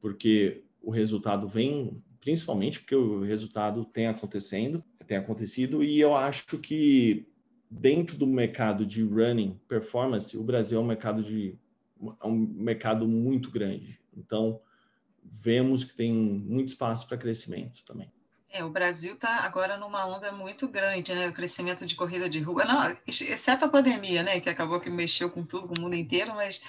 porque 0.00 0.64
o 0.82 0.90
resultado 0.90 1.46
vem, 1.46 2.02
principalmente 2.20 2.80
porque 2.80 2.94
o 2.94 3.22
resultado 3.22 3.84
tem 3.84 4.06
acontecendo, 4.06 4.84
tem 5.06 5.16
acontecido, 5.16 5.82
e 5.82 5.98
eu 5.98 6.14
acho 6.14 6.58
que 6.58 7.26
dentro 7.70 8.16
do 8.16 8.26
mercado 8.26 8.84
de 8.84 9.02
running 9.02 9.58
performance, 9.68 10.36
o 10.36 10.42
Brasil 10.42 10.78
é 10.78 10.82
um 10.82 10.86
mercado 10.86 11.22
de 11.22 11.58
é 12.22 12.26
um 12.26 12.36
mercado 12.36 13.06
muito 13.06 13.50
grande. 13.50 14.00
Então, 14.16 14.60
vemos 15.22 15.84
que 15.84 15.94
tem 15.94 16.12
muito 16.12 16.70
espaço 16.70 17.06
para 17.06 17.18
crescimento 17.18 17.84
também. 17.84 18.10
É, 18.52 18.64
o 18.64 18.70
Brasil 18.70 19.14
está 19.14 19.44
agora 19.44 19.76
numa 19.76 20.04
onda 20.06 20.32
muito 20.32 20.66
grande, 20.66 21.14
né? 21.14 21.28
O 21.28 21.32
crescimento 21.32 21.86
de 21.86 21.94
corrida 21.94 22.28
de 22.28 22.40
rua, 22.40 22.64
não, 22.64 22.96
exceto 23.06 23.64
a 23.64 23.68
pandemia, 23.68 24.22
né? 24.24 24.40
Que 24.40 24.48
acabou 24.48 24.80
que 24.80 24.90
mexeu 24.90 25.30
com 25.30 25.44
tudo, 25.44 25.68
com 25.68 25.74
o 25.78 25.80
mundo 25.80 25.94
inteiro, 25.94 26.34
mas 26.34 26.60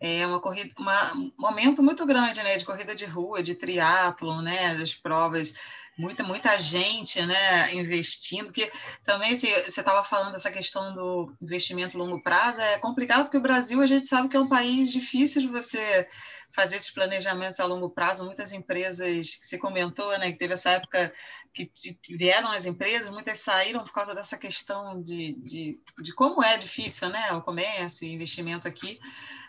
é 0.00 0.26
uma 0.26 0.40
corrida, 0.40 0.72
uma, 0.78 1.12
um 1.14 1.32
momento 1.38 1.82
muito 1.82 2.06
grande, 2.06 2.42
né? 2.42 2.56
De 2.56 2.64
corrida 2.64 2.94
de 2.94 3.04
rua, 3.04 3.42
de 3.42 3.54
triatlo, 3.54 4.40
né? 4.42 4.76
Das 4.76 4.94
provas 4.94 5.54
muita, 5.98 6.22
muita 6.22 6.58
gente 6.60 7.20
né, 7.26 7.74
investindo, 7.74 8.46
porque 8.46 8.70
também 9.04 9.36
se 9.36 9.48
você 9.48 9.80
estava 9.80 10.04
falando 10.04 10.32
dessa 10.32 10.50
questão 10.50 10.94
do 10.94 11.36
investimento 11.42 11.98
longo 11.98 12.22
prazo, 12.22 12.60
é 12.60 12.78
complicado 12.78 13.24
porque 13.24 13.36
o 13.36 13.42
Brasil 13.42 13.82
a 13.82 13.86
gente 13.86 14.06
sabe 14.06 14.28
que 14.28 14.36
é 14.36 14.40
um 14.40 14.48
país 14.48 14.92
difícil 14.92 15.42
de 15.42 15.48
você 15.48 16.06
fazer 16.54 16.76
esses 16.76 16.90
planejamentos 16.90 17.60
a 17.60 17.66
longo 17.66 17.90
prazo. 17.90 18.24
Muitas 18.24 18.52
empresas, 18.52 19.36
que 19.36 19.46
você 19.46 19.58
comentou, 19.58 20.16
né, 20.18 20.30
que 20.30 20.38
teve 20.38 20.54
essa 20.54 20.70
época 20.70 21.12
que 21.52 21.70
vieram 22.08 22.50
as 22.52 22.64
empresas, 22.64 23.10
muitas 23.10 23.40
saíram 23.40 23.82
por 23.82 23.92
causa 23.92 24.14
dessa 24.14 24.38
questão 24.38 25.02
de, 25.02 25.34
de, 25.42 25.80
de 26.00 26.14
como 26.14 26.42
é 26.42 26.56
difícil 26.56 27.08
né, 27.08 27.32
o 27.32 27.42
comércio 27.42 28.06
e 28.06 28.12
investimento 28.12 28.68
aqui, 28.68 29.00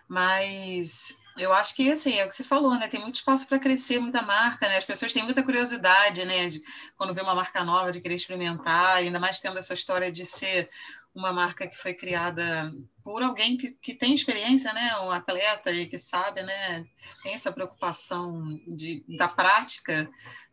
mas 0.10 1.16
eu 1.38 1.54
acho 1.54 1.76
que 1.76 1.92
assim, 1.92 2.16
é 2.16 2.26
o 2.26 2.28
que 2.28 2.36
você 2.36 2.44
falou, 2.44 2.78
né? 2.78 2.88
Tem 2.88 3.00
muito 3.00 3.16
espaço 3.16 3.48
para 3.48 3.60
crescer, 3.60 4.00
muita 4.00 4.22
marca, 4.22 4.68
né? 4.68 4.78
As 4.78 4.84
pessoas 4.84 5.14
têm 5.14 5.24
muita 5.24 5.44
curiosidade, 5.44 6.26
né? 6.26 6.50
De, 6.50 6.62
quando 6.98 7.14
vê 7.14 7.22
uma 7.22 7.36
marca 7.36 7.64
nova, 7.64 7.92
de 7.92 8.02
querer 8.02 8.16
experimentar, 8.16 8.96
ainda 8.96 9.20
mais 9.20 9.40
tendo 9.40 9.60
essa 9.60 9.74
história 9.74 10.12
de 10.12 10.26
ser 10.26 10.70
uma 11.14 11.32
marca 11.32 11.68
que 11.68 11.78
foi 11.78 11.94
criada 11.94 12.74
por 13.04 13.22
alguém 13.24 13.58
que, 13.58 13.72
que 13.82 13.94
tem 13.94 14.14
experiência, 14.14 14.72
né? 14.74 14.98
Um 15.00 15.12
atleta 15.12 15.72
e 15.72 15.86
que 15.86 15.98
sabe, 15.98 16.44
né? 16.44 16.86
Tem 17.24 17.34
essa 17.34 17.52
preocupação 17.52 18.60
de, 18.68 19.04
da 19.18 19.28
prática 19.28 20.10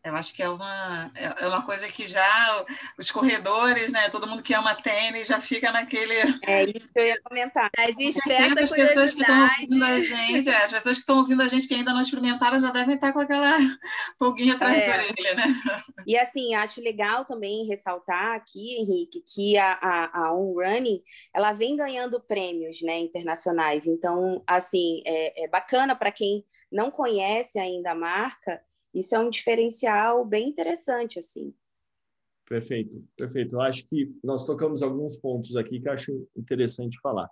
eu 0.07 0.15
acho 0.15 0.33
que 0.35 0.43
é 0.43 0.49
uma, 0.49 1.11
é, 1.17 1.45
é 1.45 1.49
uma 1.49 1.62
coisa 1.62 1.88
que 1.88 2.07
já 2.07 2.65
os 2.97 3.11
corredores, 3.11 3.93
né? 3.93 4.09
Todo 4.09 4.26
mundo 4.26 4.41
que 4.41 4.55
ama 4.55 4.73
tênis 4.73 5.26
já 5.26 5.41
fica 5.41 5.73
naquele. 5.73 6.15
É 6.47 6.62
isso 6.62 6.88
que 6.93 7.00
eu 7.00 7.07
ia 7.07 7.21
comentar. 7.23 7.69
Já 7.76 7.87
desperta 7.91 8.62
as 8.62 8.71
pessoas 8.71 9.15
que 9.15 9.21
estão 9.21 9.43
ouvindo 9.43 9.85
a 9.85 10.00
gente, 10.00 10.49
é, 10.49 10.57
as 10.59 10.71
pessoas 10.71 10.97
que 10.97 11.00
estão 11.00 11.19
ouvindo 11.19 11.43
a 11.43 11.49
gente 11.49 11.67
que 11.67 11.75
ainda 11.75 11.93
não 11.93 12.00
experimentaram 12.00 12.61
já 12.61 12.71
devem 12.71 12.95
estar 12.95 13.12
com 13.12 13.19
aquela 13.19 13.59
pulguinha 14.17 14.55
atrás 14.55 14.79
é. 14.79 14.87
da 14.87 14.95
orelha, 14.95 15.35
né? 15.35 15.61
E 16.07 16.17
assim, 16.17 16.55
acho 16.55 16.81
legal 16.81 17.25
também 17.25 17.67
ressaltar 17.67 18.37
aqui, 18.37 18.76
Henrique, 18.76 19.25
que 19.35 19.59
a, 19.59 19.73
a, 19.73 20.26
a 20.26 20.33
On 20.33 20.55
Running 20.55 21.03
ela 21.35 21.53
vem 21.53 21.75
ganhando 21.75 22.21
prêmios 22.37 22.83
né, 22.83 22.99
internacionais. 22.99 23.87
Então, 23.87 24.43
assim, 24.47 25.02
é, 25.07 25.45
é 25.45 25.49
bacana 25.49 25.97
para 25.97 26.12
quem 26.12 26.45
não 26.71 26.90
conhece 26.90 27.59
ainda 27.59 27.93
a 27.93 27.95
marca 27.95 28.61
isso 28.97 29.14
é 29.14 29.19
um 29.19 29.28
diferencial 29.28 30.25
bem 30.25 30.49
interessante, 30.49 31.19
assim. 31.19 31.55
Perfeito, 32.49 33.05
perfeito. 33.14 33.57
Eu 33.57 33.61
acho 33.61 33.87
que 33.87 34.11
nós 34.25 34.47
tocamos 34.47 34.83
alguns 34.83 35.19
pontos 35.19 35.55
aqui 35.55 35.78
que 35.78 35.87
eu 35.87 35.93
acho 35.93 36.26
interessante 36.35 36.99
falar. 37.02 37.28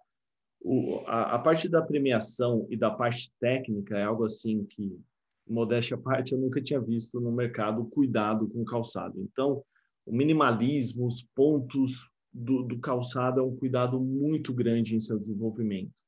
O, 0.61 0.99
a, 1.07 1.37
a, 1.37 1.39
parte 1.39 1.67
da 1.67 1.81
premiação 1.81 2.67
e 2.69 2.77
da 2.77 2.91
parte 2.91 3.31
técnica 3.41 3.97
é 3.97 4.05
algo 4.05 4.27
assim 4.27 4.67
que, 4.67 5.01
modéstia 5.49 5.97
à 5.97 5.99
parte, 5.99 6.33
eu 6.33 6.39
nunca 6.39 6.61
tinha 6.61 6.81
visto 6.81 7.19
no 7.19 7.33
mercado 7.33 7.87
cuidado 7.87 8.47
com 8.51 8.63
calçado. 8.63 9.19
Então, 9.19 9.65
o 10.05 10.15
minimalismo, 10.15 11.07
os 11.07 11.23
pontos 11.35 12.11
do, 12.35 12.65
do 12.65 12.81
calçado 12.81 13.39
é 13.39 13.43
um 13.43 13.55
cuidado 13.55 14.01
muito 14.01 14.53
grande 14.53 14.97
em 14.97 15.01
seu 15.01 15.19
desenvolvimento. 15.19 16.03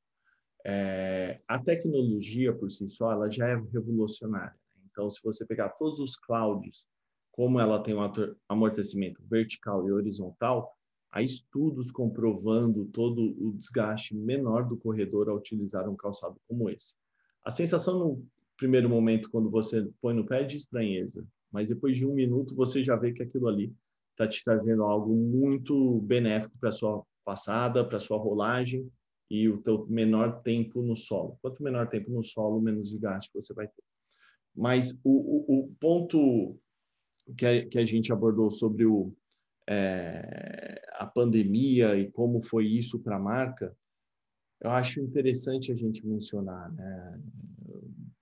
É, 0.64 1.40
a 1.46 1.60
tecnologia 1.60 2.52
por 2.52 2.68
si 2.72 2.90
só, 2.90 3.12
ela 3.12 3.30
já 3.30 3.46
é 3.48 3.54
revolucionária. 3.72 4.58
Então, 4.84 5.08
se 5.08 5.22
você 5.22 5.46
pegar 5.46 5.68
todos 5.70 6.00
os 6.00 6.16
clouds, 6.16 6.88
como 7.30 7.60
ela 7.60 7.80
tem 7.80 7.94
um 7.94 8.00
amortecimento 8.48 9.22
vertical 9.30 9.86
e 9.86 9.92
horizontal, 9.92 10.74
há 11.12 11.22
estudos 11.22 11.90
comprovando 11.92 12.86
todo 12.86 13.36
o 13.38 13.52
desgaste 13.52 14.16
menor 14.16 14.66
do 14.66 14.76
corredor 14.76 15.28
ao 15.28 15.36
utilizar 15.36 15.88
um 15.88 15.94
calçado 15.94 16.40
como 16.48 16.68
esse. 16.68 16.94
A 17.44 17.50
sensação 17.52 17.98
no 17.98 18.26
primeiro 18.56 18.88
momento, 18.88 19.30
quando 19.30 19.48
você 19.50 19.88
põe 20.00 20.14
no 20.14 20.26
pé, 20.26 20.40
é 20.40 20.44
de 20.44 20.56
estranheza, 20.56 21.24
mas 21.52 21.68
depois 21.68 21.96
de 21.96 22.06
um 22.06 22.14
minuto 22.14 22.56
você 22.56 22.82
já 22.82 22.96
vê 22.96 23.12
que 23.12 23.22
aquilo 23.22 23.46
ali 23.46 23.72
está 24.16 24.26
te 24.26 24.42
trazendo 24.42 24.82
algo 24.82 25.14
muito 25.14 26.00
benéfico 26.00 26.56
para 26.58 26.72
sua 26.72 27.04
passada, 27.24 27.86
para 27.86 27.98
sua 27.98 28.16
rolagem 28.16 28.90
e 29.30 29.48
o 29.48 29.58
teu 29.58 29.86
menor 29.86 30.40
tempo 30.42 30.80
no 30.82 30.96
solo. 30.96 31.38
Quanto 31.42 31.62
menor 31.62 31.88
tempo 31.88 32.10
no 32.10 32.24
solo, 32.24 32.60
menos 32.60 32.90
desgaste 32.90 33.30
você 33.34 33.52
vai 33.52 33.66
ter. 33.66 33.84
Mas 34.54 34.98
o, 35.04 35.10
o, 35.10 35.60
o 35.60 35.74
ponto 35.78 36.58
que 37.36 37.44
a, 37.44 37.66
que 37.68 37.78
a, 37.78 37.84
gente 37.84 38.10
abordou 38.12 38.50
sobre 38.50 38.86
o, 38.86 39.12
é, 39.68 40.80
a 40.94 41.06
pandemia 41.06 41.96
e 41.96 42.10
como 42.10 42.42
foi 42.42 42.66
isso 42.66 42.98
para 43.00 43.16
a 43.16 43.20
marca, 43.20 43.76
eu 44.62 44.70
acho 44.70 45.00
interessante 45.00 45.70
a 45.70 45.74
gente 45.74 46.06
mencionar. 46.06 46.72
Né? 46.72 47.20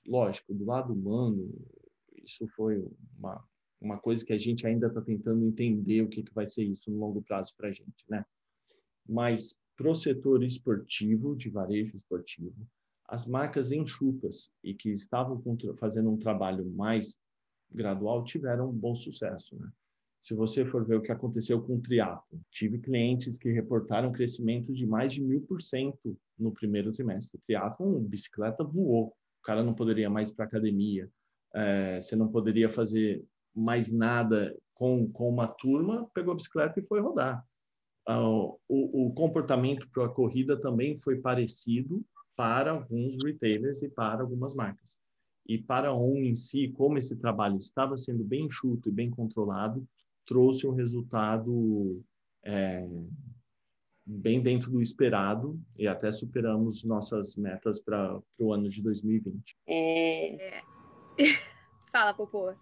Lógico, 0.06 0.52
do 0.52 0.64
lado 0.64 0.92
humano, 0.92 1.54
isso 2.24 2.48
foi 2.48 2.84
uma, 3.16 3.44
uma 3.84 3.98
coisa 3.98 4.24
que 4.24 4.32
a 4.32 4.38
gente 4.38 4.66
ainda 4.66 4.86
está 4.86 5.00
tentando 5.00 5.44
entender 5.44 6.02
o 6.02 6.08
que, 6.08 6.22
que 6.22 6.34
vai 6.34 6.46
ser 6.46 6.64
isso 6.64 6.90
no 6.90 6.98
longo 6.98 7.22
prazo 7.22 7.52
para 7.56 7.68
a 7.68 7.72
gente. 7.72 8.04
Né? 8.08 8.24
Mas 9.08 9.54
para 9.76 9.90
o 9.90 9.94
setor 9.94 10.42
esportivo, 10.42 11.36
de 11.36 11.50
varejo 11.50 11.96
esportivo, 11.96 12.66
as 13.06 13.26
marcas 13.26 13.70
enxutas 13.70 14.50
e 14.62 14.72
que 14.72 14.90
estavam 14.90 15.42
fazendo 15.76 16.10
um 16.10 16.16
trabalho 16.16 16.64
mais 16.70 17.16
gradual 17.70 18.24
tiveram 18.24 18.70
um 18.70 18.72
bom 18.72 18.94
sucesso, 18.94 19.56
né? 19.56 19.70
Se 20.20 20.32
você 20.32 20.64
for 20.64 20.86
ver 20.86 20.96
o 20.96 21.02
que 21.02 21.12
aconteceu 21.12 21.60
com 21.60 21.76
o 21.76 21.80
triatlo, 21.82 22.40
tive 22.50 22.78
clientes 22.78 23.38
que 23.38 23.52
reportaram 23.52 24.10
crescimento 24.10 24.72
de 24.72 24.86
mais 24.86 25.12
de 25.12 25.22
mil 25.22 25.42
por 25.42 25.60
cento 25.60 26.16
no 26.38 26.50
primeiro 26.50 26.90
trimestre. 26.92 27.38
Triatlo, 27.46 28.00
bicicleta 28.00 28.64
voou. 28.64 29.08
O 29.08 29.42
cara 29.42 29.62
não 29.62 29.74
poderia 29.74 30.08
mais 30.08 30.30
para 30.30 30.46
academia. 30.46 31.10
É, 31.54 32.00
você 32.00 32.16
não 32.16 32.28
poderia 32.28 32.70
fazer 32.70 33.22
mais 33.54 33.92
nada 33.92 34.56
com, 34.74 35.10
com 35.10 35.28
uma 35.28 35.46
turma, 35.46 36.08
pegou 36.12 36.32
a 36.32 36.36
bicicleta 36.36 36.80
e 36.80 36.86
foi 36.86 37.00
rodar. 37.00 37.44
Uh, 38.08 38.58
o, 38.68 39.06
o 39.06 39.14
comportamento 39.14 39.88
para 39.90 40.04
a 40.04 40.10
corrida 40.10 40.60
também 40.60 40.98
foi 40.98 41.16
parecido 41.20 42.04
para 42.36 42.72
alguns 42.72 43.16
retailers 43.24 43.82
e 43.82 43.88
para 43.88 44.22
algumas 44.22 44.54
marcas. 44.54 44.98
E 45.46 45.58
para 45.58 45.88
a 45.88 45.94
ON 45.94 46.16
em 46.16 46.34
si, 46.34 46.68
como 46.68 46.98
esse 46.98 47.16
trabalho 47.16 47.58
estava 47.58 47.96
sendo 47.96 48.24
bem 48.24 48.46
enxuto 48.46 48.88
e 48.88 48.92
bem 48.92 49.10
controlado, 49.10 49.86
trouxe 50.26 50.66
um 50.66 50.72
resultado 50.72 52.02
é, 52.42 52.86
bem 54.06 54.42
dentro 54.42 54.70
do 54.70 54.82
esperado 54.82 55.60
e 55.78 55.86
até 55.86 56.10
superamos 56.10 56.84
nossas 56.84 57.36
metas 57.36 57.78
para 57.80 58.18
o 58.38 58.52
ano 58.52 58.68
de 58.68 58.82
2020. 58.82 59.56
É... 59.66 60.62
Fala, 61.92 62.12
Popô. 62.12 62.54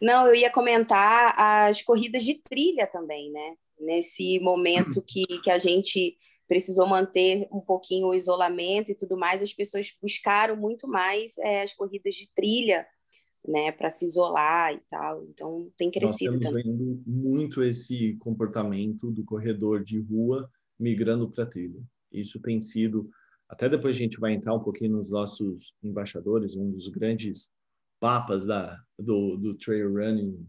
Não, 0.00 0.26
eu 0.26 0.34
ia 0.34 0.50
comentar 0.50 1.34
as 1.38 1.82
corridas 1.82 2.24
de 2.24 2.34
trilha 2.34 2.86
também, 2.86 3.30
né? 3.30 3.54
Nesse 3.78 4.38
momento 4.40 5.02
que, 5.02 5.24
que 5.42 5.50
a 5.50 5.58
gente 5.58 6.16
precisou 6.46 6.86
manter 6.86 7.46
um 7.52 7.60
pouquinho 7.60 8.08
o 8.08 8.14
isolamento 8.14 8.90
e 8.90 8.94
tudo 8.94 9.16
mais, 9.16 9.42
as 9.42 9.52
pessoas 9.52 9.94
buscaram 10.02 10.56
muito 10.56 10.88
mais 10.88 11.38
é, 11.38 11.62
as 11.62 11.72
corridas 11.74 12.14
de 12.14 12.28
trilha, 12.34 12.86
né, 13.46 13.72
para 13.72 13.88
se 13.88 14.04
isolar 14.04 14.74
e 14.74 14.80
tal. 14.90 15.24
Então 15.24 15.70
tem 15.76 15.90
crescido 15.90 16.32
Nós 16.32 16.42
também. 16.42 16.64
vendo 16.64 17.02
muito 17.06 17.62
esse 17.62 18.16
comportamento 18.16 19.10
do 19.10 19.24
corredor 19.24 19.82
de 19.82 20.00
rua 20.00 20.50
migrando 20.78 21.30
para 21.30 21.46
trilha. 21.46 21.80
Isso 22.12 22.40
tem 22.40 22.60
sido 22.60 23.08
até 23.50 23.68
depois 23.68 23.96
a 23.96 23.98
gente 23.98 24.20
vai 24.20 24.32
entrar 24.32 24.54
um 24.54 24.62
pouquinho 24.62 24.92
nos 24.92 25.10
nossos 25.10 25.74
embaixadores, 25.82 26.54
um 26.54 26.70
dos 26.70 26.86
grandes 26.86 27.52
papas 28.00 28.44
da 28.44 28.82
do, 28.98 29.36
do 29.36 29.54
trail 29.54 29.92
running, 29.92 30.46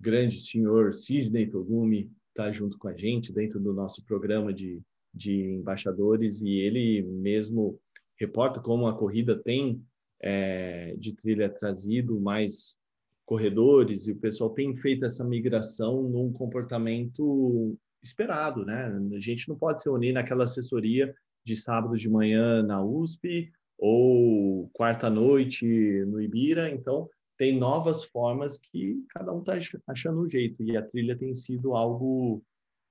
grande 0.00 0.40
senhor 0.40 0.94
Sidney 0.94 1.50
Togumi, 1.50 2.10
está 2.28 2.50
junto 2.50 2.78
com 2.78 2.88
a 2.88 2.96
gente 2.96 3.32
dentro 3.32 3.60
do 3.60 3.74
nosso 3.74 4.04
programa 4.04 4.52
de 4.52 4.82
de 5.16 5.54
embaixadores 5.54 6.42
e 6.42 6.50
ele 6.50 7.02
mesmo 7.02 7.80
reporta 8.20 8.60
como 8.60 8.86
a 8.86 8.96
corrida 8.96 9.34
tem 9.36 9.82
é, 10.20 10.94
de 10.98 11.14
trilha 11.14 11.48
trazido 11.48 12.20
mais 12.20 12.76
corredores 13.24 14.06
e 14.06 14.12
o 14.12 14.16
pessoal 14.16 14.50
tem 14.50 14.76
feito 14.76 15.04
essa 15.04 15.24
migração 15.24 16.02
num 16.02 16.32
comportamento 16.32 17.76
esperado, 18.02 18.64
né? 18.64 18.86
A 19.16 19.20
gente 19.20 19.48
não 19.48 19.56
pode 19.56 19.82
se 19.82 19.88
unir 19.88 20.12
naquela 20.12 20.44
assessoria 20.44 21.12
de 21.44 21.56
sábado 21.56 21.96
de 21.96 22.08
manhã 22.08 22.62
na 22.62 22.84
USP 22.84 23.50
ou 23.78 24.70
quarta-noite 24.70 25.66
no 26.06 26.20
Ibira. 26.20 26.70
Então, 26.70 27.08
tem 27.36 27.56
novas 27.56 28.04
formas 28.04 28.58
que 28.58 29.04
cada 29.10 29.32
um 29.32 29.40
está 29.40 29.58
achando 29.86 30.22
um 30.22 30.28
jeito. 30.28 30.62
E 30.62 30.76
a 30.76 30.82
trilha 30.82 31.16
tem 31.16 31.34
sido 31.34 31.74
algo 31.74 32.42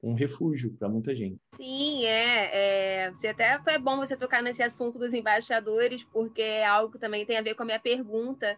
um 0.04 0.14
refúgio 0.14 0.72
para 0.78 0.88
muita 0.88 1.16
gente. 1.16 1.40
Sim, 1.56 2.06
é, 2.06 3.06
é. 3.06 3.12
Você 3.12 3.30
até 3.30 3.60
foi 3.60 3.78
bom 3.80 3.98
você 3.98 4.16
tocar 4.16 4.44
nesse 4.44 4.62
assunto 4.62 5.00
dos 5.00 5.14
embaixadores, 5.14 6.04
porque 6.06 6.42
é 6.42 6.66
algo 6.66 6.94
que 6.94 7.00
também 7.00 7.26
tem 7.26 7.38
a 7.38 7.42
ver 7.42 7.56
com 7.56 7.64
a 7.64 7.66
minha 7.66 7.80
pergunta. 7.80 8.58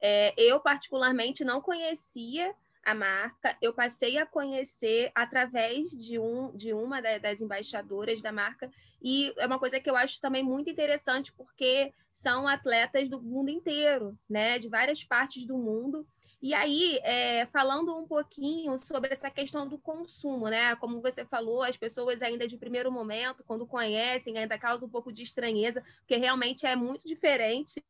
É, 0.00 0.34
eu, 0.36 0.58
particularmente, 0.60 1.44
não 1.44 1.60
conhecia 1.60 2.52
a 2.84 2.94
marca, 2.94 3.56
eu 3.60 3.72
passei 3.72 4.16
a 4.18 4.24
conhecer 4.24 5.10
através 5.14 5.90
de, 5.90 6.18
um, 6.18 6.56
de 6.56 6.72
uma 6.72 7.02
das 7.02 7.40
embaixadoras 7.40 8.22
da 8.22 8.32
marca, 8.32 8.70
e 9.00 9.32
é 9.36 9.46
uma 9.46 9.58
coisa 9.58 9.80
que 9.80 9.88
eu 9.88 9.96
acho 9.96 10.20
também 10.20 10.42
muito 10.42 10.70
interessante, 10.70 11.32
porque 11.32 11.92
são 12.12 12.48
atletas 12.48 13.08
do 13.08 13.20
mundo 13.20 13.50
inteiro, 13.50 14.18
né, 14.28 14.58
de 14.58 14.68
várias 14.68 15.04
partes 15.04 15.46
do 15.46 15.56
mundo, 15.56 16.06
e 16.40 16.54
aí, 16.54 17.00
é, 17.02 17.46
falando 17.46 17.96
um 17.96 18.06
pouquinho 18.06 18.78
sobre 18.78 19.12
essa 19.12 19.28
questão 19.28 19.66
do 19.68 19.76
consumo, 19.76 20.48
né? 20.48 20.76
Como 20.76 21.00
você 21.00 21.24
falou, 21.24 21.64
as 21.64 21.76
pessoas 21.76 22.22
ainda 22.22 22.46
de 22.46 22.56
primeiro 22.56 22.92
momento, 22.92 23.42
quando 23.44 23.66
conhecem, 23.66 24.38
ainda 24.38 24.56
causa 24.56 24.86
um 24.86 24.88
pouco 24.88 25.12
de 25.12 25.24
estranheza, 25.24 25.82
porque 25.98 26.16
realmente 26.16 26.64
é 26.64 26.76
muito 26.76 27.08
diferente 27.08 27.82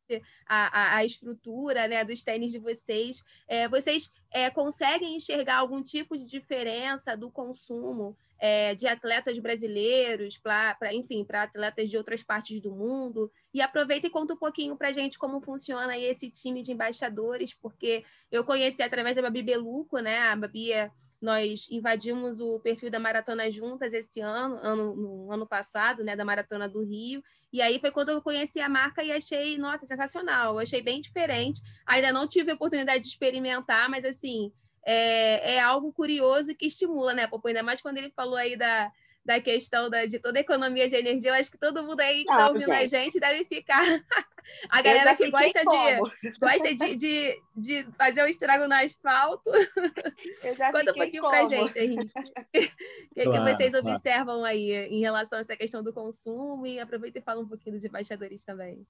a, 0.47 0.95
a, 0.95 0.95
a 0.97 1.05
estrutura 1.05 1.87
né, 1.87 2.03
dos 2.03 2.23
tênis 2.23 2.51
de 2.51 2.57
vocês. 2.57 3.23
É, 3.47 3.69
vocês 3.69 4.11
é, 4.31 4.49
conseguem 4.49 5.15
enxergar 5.15 5.57
algum 5.57 5.83
tipo 5.83 6.17
de 6.17 6.25
diferença 6.25 7.15
do 7.15 7.29
consumo 7.29 8.17
é, 8.39 8.73
de 8.73 8.87
atletas 8.87 9.37
brasileiros, 9.37 10.37
para, 10.37 10.93
enfim, 10.93 11.25
para 11.25 11.43
atletas 11.43 11.89
de 11.89 11.97
outras 11.97 12.23
partes 12.23 12.61
do 12.61 12.71
mundo. 12.71 13.31
E 13.53 13.61
aproveita 13.61 14.07
e 14.07 14.09
conta 14.09 14.33
um 14.33 14.37
pouquinho 14.37 14.77
para 14.77 14.93
gente 14.93 15.19
como 15.19 15.41
funciona 15.41 15.97
esse 15.97 16.29
time 16.29 16.63
de 16.63 16.71
embaixadores, 16.71 17.53
porque 17.53 18.05
eu 18.31 18.43
conheci 18.43 18.81
através 18.81 19.15
da 19.15 19.21
Babi 19.21 19.43
Beluco, 19.43 19.99
né? 19.99 20.19
A 20.19 20.35
Babi, 20.35 20.71
é, 20.71 20.89
nós 21.21 21.67
invadimos 21.69 22.39
o 22.39 22.59
perfil 22.61 22.89
da 22.89 22.99
Maratona 22.99 23.51
juntas 23.51 23.93
esse 23.93 24.21
ano, 24.21 24.55
ano, 24.63 24.95
no 24.95 25.31
ano 25.31 25.45
passado, 25.45 26.01
né? 26.03 26.15
Da 26.15 26.23
Maratona 26.23 26.69
do 26.69 26.81
Rio. 26.81 27.21
E 27.51 27.61
aí 27.61 27.77
foi 27.79 27.91
quando 27.91 28.09
eu 28.09 28.21
conheci 28.21 28.61
a 28.61 28.69
marca 28.69 29.03
e 29.03 29.11
achei, 29.11 29.57
nossa, 29.57 29.85
sensacional. 29.85 30.53
Eu 30.53 30.59
achei 30.59 30.81
bem 30.81 31.01
diferente. 31.01 31.59
Ainda 31.85 32.11
não 32.13 32.27
tive 32.27 32.51
a 32.51 32.55
oportunidade 32.55 33.03
de 33.03 33.09
experimentar, 33.09 33.89
mas 33.89 34.05
assim 34.05 34.51
é, 34.91 35.53
é 35.53 35.59
algo 35.59 35.93
curioso 35.93 36.55
que 36.55 36.65
estimula, 36.65 37.13
né, 37.13 37.27
Popo? 37.27 37.47
Ainda 37.47 37.61
mais 37.61 37.79
quando 37.79 37.99
ele 37.99 38.09
falou 38.09 38.35
aí 38.35 38.57
da, 38.57 38.91
da 39.23 39.39
questão 39.39 39.87
da, 39.87 40.07
de 40.07 40.17
toda 40.17 40.39
a 40.39 40.41
economia 40.41 40.89
de 40.89 40.95
energia, 40.95 41.29
eu 41.29 41.35
acho 41.35 41.51
que 41.51 41.59
todo 41.59 41.83
mundo 41.83 41.99
aí 41.99 42.23
que 42.25 42.31
está 42.31 42.47
ouvindo 42.47 42.65
gente. 42.65 42.95
a 42.95 43.03
gente 43.03 43.19
deve 43.19 43.45
ficar. 43.45 43.79
a 44.67 44.81
galera 44.81 45.15
que 45.15 45.29
gosta 45.29 45.59
de, 45.59 46.39
gosta 46.39 46.75
de, 46.75 46.95
de, 46.95 47.41
de, 47.55 47.83
fazer 47.95 48.23
o 48.23 48.25
um 48.25 48.29
estrago 48.29 48.67
no 48.67 48.73
asfalto. 48.73 49.51
Eu 50.43 50.55
já 50.55 50.71
Conta 50.71 50.91
um 50.91 50.95
pouquinho 50.95 51.21
para 51.21 51.43
a 51.43 51.45
gente, 51.45 51.79
Henrique. 51.79 52.11
O 53.11 53.21
que, 53.21 53.23
claro, 53.23 53.45
que 53.45 53.57
vocês 53.57 53.71
claro. 53.71 53.89
observam 53.89 54.45
aí 54.45 54.71
em 54.71 55.01
relação 55.01 55.37
a 55.37 55.41
essa 55.41 55.55
questão 55.55 55.83
do 55.83 55.91
consumo 55.91 56.65
e 56.65 56.79
aproveita 56.79 57.19
e 57.19 57.21
fala 57.21 57.41
um 57.41 57.47
pouquinho 57.47 57.75
dos 57.75 57.83
embaixadores 57.83 58.45
também. 58.45 58.87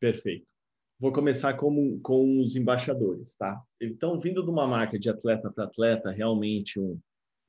Perfeito. 0.00 0.52
Vou 0.98 1.12
começar 1.12 1.54
com, 1.54 2.00
com 2.00 2.40
os 2.40 2.56
embaixadores, 2.56 3.34
tá? 3.34 3.62
Então, 3.80 4.18
vindo 4.18 4.42
de 4.42 4.50
uma 4.50 4.66
marca 4.66 4.98
de 4.98 5.10
atleta 5.10 5.50
para 5.50 5.64
atleta, 5.64 6.10
realmente 6.10 6.80
um, 6.80 6.98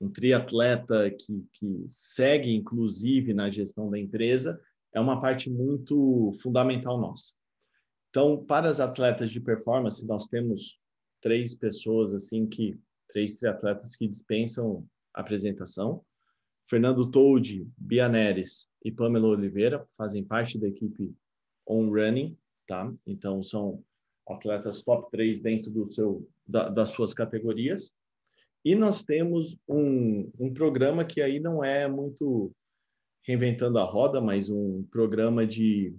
um 0.01 0.09
triatleta 0.09 1.09
que, 1.11 1.45
que 1.53 1.85
segue, 1.87 2.53
inclusive, 2.53 3.33
na 3.33 3.49
gestão 3.49 3.89
da 3.89 3.97
empresa, 3.97 4.59
é 4.93 4.99
uma 4.99 5.21
parte 5.21 5.49
muito 5.49 6.33
fundamental 6.41 6.99
nossa. 6.99 7.33
Então, 8.09 8.43
para 8.43 8.69
as 8.69 8.79
atletas 8.79 9.31
de 9.31 9.39
performance, 9.39 10.05
nós 10.05 10.27
temos 10.27 10.79
três 11.21 11.55
pessoas, 11.55 12.13
assim, 12.13 12.45
que 12.47 12.77
três 13.09 13.37
triatletas 13.37 13.95
que 13.95 14.07
dispensam 14.07 14.85
apresentação. 15.13 16.03
Fernando 16.69 17.09
Toldi, 17.09 17.65
Bia 17.77 18.09
Neres 18.09 18.67
e 18.83 18.91
Pamela 18.91 19.29
Oliveira 19.29 19.87
fazem 19.97 20.23
parte 20.23 20.59
da 20.59 20.67
equipe 20.67 21.15
On 21.65 21.89
Running, 21.89 22.37
tá? 22.67 22.93
Então 23.05 23.41
são 23.41 23.83
atletas 24.27 24.81
top 24.83 25.09
3 25.09 25.39
dentro 25.39 25.71
do 25.71 25.87
seu 25.87 26.27
da, 26.45 26.69
das 26.69 26.89
suas 26.89 27.13
categorias. 27.13 27.91
E 28.63 28.75
nós 28.75 29.01
temos 29.01 29.57
um, 29.67 30.29
um 30.37 30.53
programa 30.53 31.05
que 31.05 31.21
aí 31.21 31.39
não 31.39 31.63
é 31.63 31.87
muito 31.87 32.51
reinventando 33.25 33.79
a 33.79 33.83
roda, 33.83 34.21
mas 34.21 34.49
um 34.49 34.83
programa 34.91 35.45
de 35.45 35.93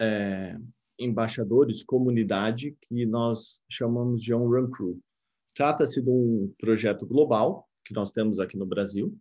é, 0.00 0.56
embaixadores, 0.98 1.82
comunidade, 1.82 2.76
que 2.82 3.06
nós 3.06 3.60
chamamos 3.68 4.22
de 4.22 4.34
On 4.34 4.48
Run 4.48 4.70
Crew. 4.70 5.00
Trata-se 5.54 6.00
de 6.02 6.10
um 6.10 6.52
projeto 6.58 7.06
global 7.06 7.68
que 7.84 7.94
nós 7.94 8.12
temos 8.12 8.38
aqui 8.38 8.56
no 8.56 8.66
Brasil, 8.66 9.16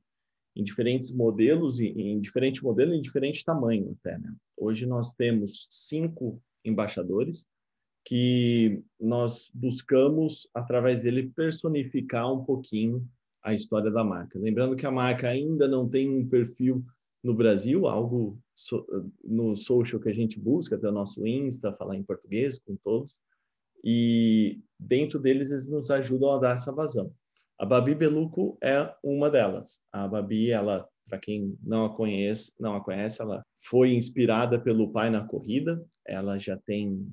em 0.55 0.63
diferentes 0.63 1.12
modelos, 1.12 1.79
em 1.79 2.19
diferente 2.19 2.63
modelo, 2.63 2.93
em 2.93 3.01
diferente 3.01 3.45
tamanho 3.45 3.95
até. 3.99 4.17
Né? 4.17 4.33
Hoje 4.57 4.85
nós 4.85 5.13
temos 5.13 5.67
cinco 5.69 6.41
embaixadores 6.65 7.47
que 8.05 8.81
nós 8.99 9.49
buscamos, 9.53 10.49
através 10.53 11.03
dele, 11.03 11.31
personificar 11.35 12.31
um 12.31 12.43
pouquinho 12.43 13.07
a 13.41 13.53
história 13.53 13.91
da 13.91 14.03
marca. 14.03 14.39
Lembrando 14.39 14.75
que 14.75 14.85
a 14.85 14.91
marca 14.91 15.29
ainda 15.29 15.67
não 15.67 15.88
tem 15.88 16.09
um 16.09 16.27
perfil 16.27 16.83
no 17.23 17.33
Brasil, 17.33 17.88
algo 17.88 18.39
no 19.23 19.55
social 19.55 20.01
que 20.01 20.09
a 20.09 20.13
gente 20.13 20.39
busca, 20.39 20.75
até 20.75 20.89
o 20.89 20.91
nosso 20.91 21.25
Insta, 21.25 21.73
falar 21.73 21.95
em 21.95 22.03
português 22.03 22.57
com 22.57 22.75
todos, 22.77 23.17
e 23.83 24.59
dentro 24.77 25.19
deles 25.19 25.51
eles 25.51 25.67
nos 25.67 25.89
ajudam 25.89 26.31
a 26.31 26.38
dar 26.38 26.55
essa 26.55 26.71
vazão. 26.71 27.13
A 27.60 27.65
Babi 27.65 27.93
Beluco 27.93 28.58
é 28.63 28.89
uma 29.04 29.30
delas. 29.30 29.82
A 29.91 30.08
Babi, 30.08 30.50
ela, 30.50 30.88
para 31.06 31.19
quem 31.19 31.58
não 31.62 31.84
a 31.84 31.93
conhece, 31.93 32.54
não 32.58 32.74
a 32.74 32.82
conhece, 32.82 33.22
ela 33.22 33.45
foi 33.60 33.93
inspirada 33.93 34.58
pelo 34.58 34.93
pai 34.93 35.10
na 35.10 35.28
corrida. 35.28 35.86
Ela 36.08 36.39
já 36.39 36.56
tem 36.56 37.06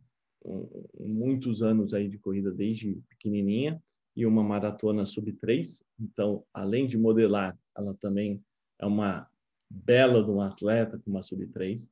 muitos 1.01 1.65
anos 1.65 1.93
aí 1.93 2.09
de 2.09 2.17
corrida 2.17 2.53
desde 2.53 2.95
pequenininha 3.09 3.83
e 4.15 4.25
uma 4.25 4.45
maratona 4.45 5.05
sub 5.05 5.33
3. 5.33 5.83
Então, 5.99 6.45
além 6.55 6.87
de 6.87 6.97
modelar, 6.97 7.59
ela 7.77 7.93
também 7.95 8.41
é 8.79 8.87
uma 8.87 9.29
bela 9.69 10.23
de 10.23 10.31
um 10.31 10.41
atleta 10.41 10.97
com 10.97 11.11
uma 11.11 11.23
sub 11.23 11.45
3. 11.49 11.91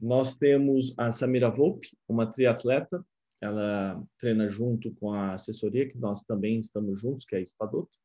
Nós 0.00 0.34
temos 0.34 0.92
a 0.98 1.12
Samira 1.12 1.48
Volpe, 1.48 1.96
uma 2.08 2.26
triatleta 2.26 3.06
ela 3.40 4.02
treina 4.18 4.48
junto 4.50 4.92
com 4.94 5.12
a 5.12 5.34
assessoria, 5.34 5.88
que 5.88 5.98
nós 5.98 6.22
também 6.22 6.58
estamos 6.58 7.00
juntos, 7.00 7.24
que 7.24 7.34
é 7.34 7.38
a 7.38 7.42
Espadoto. 7.42 7.96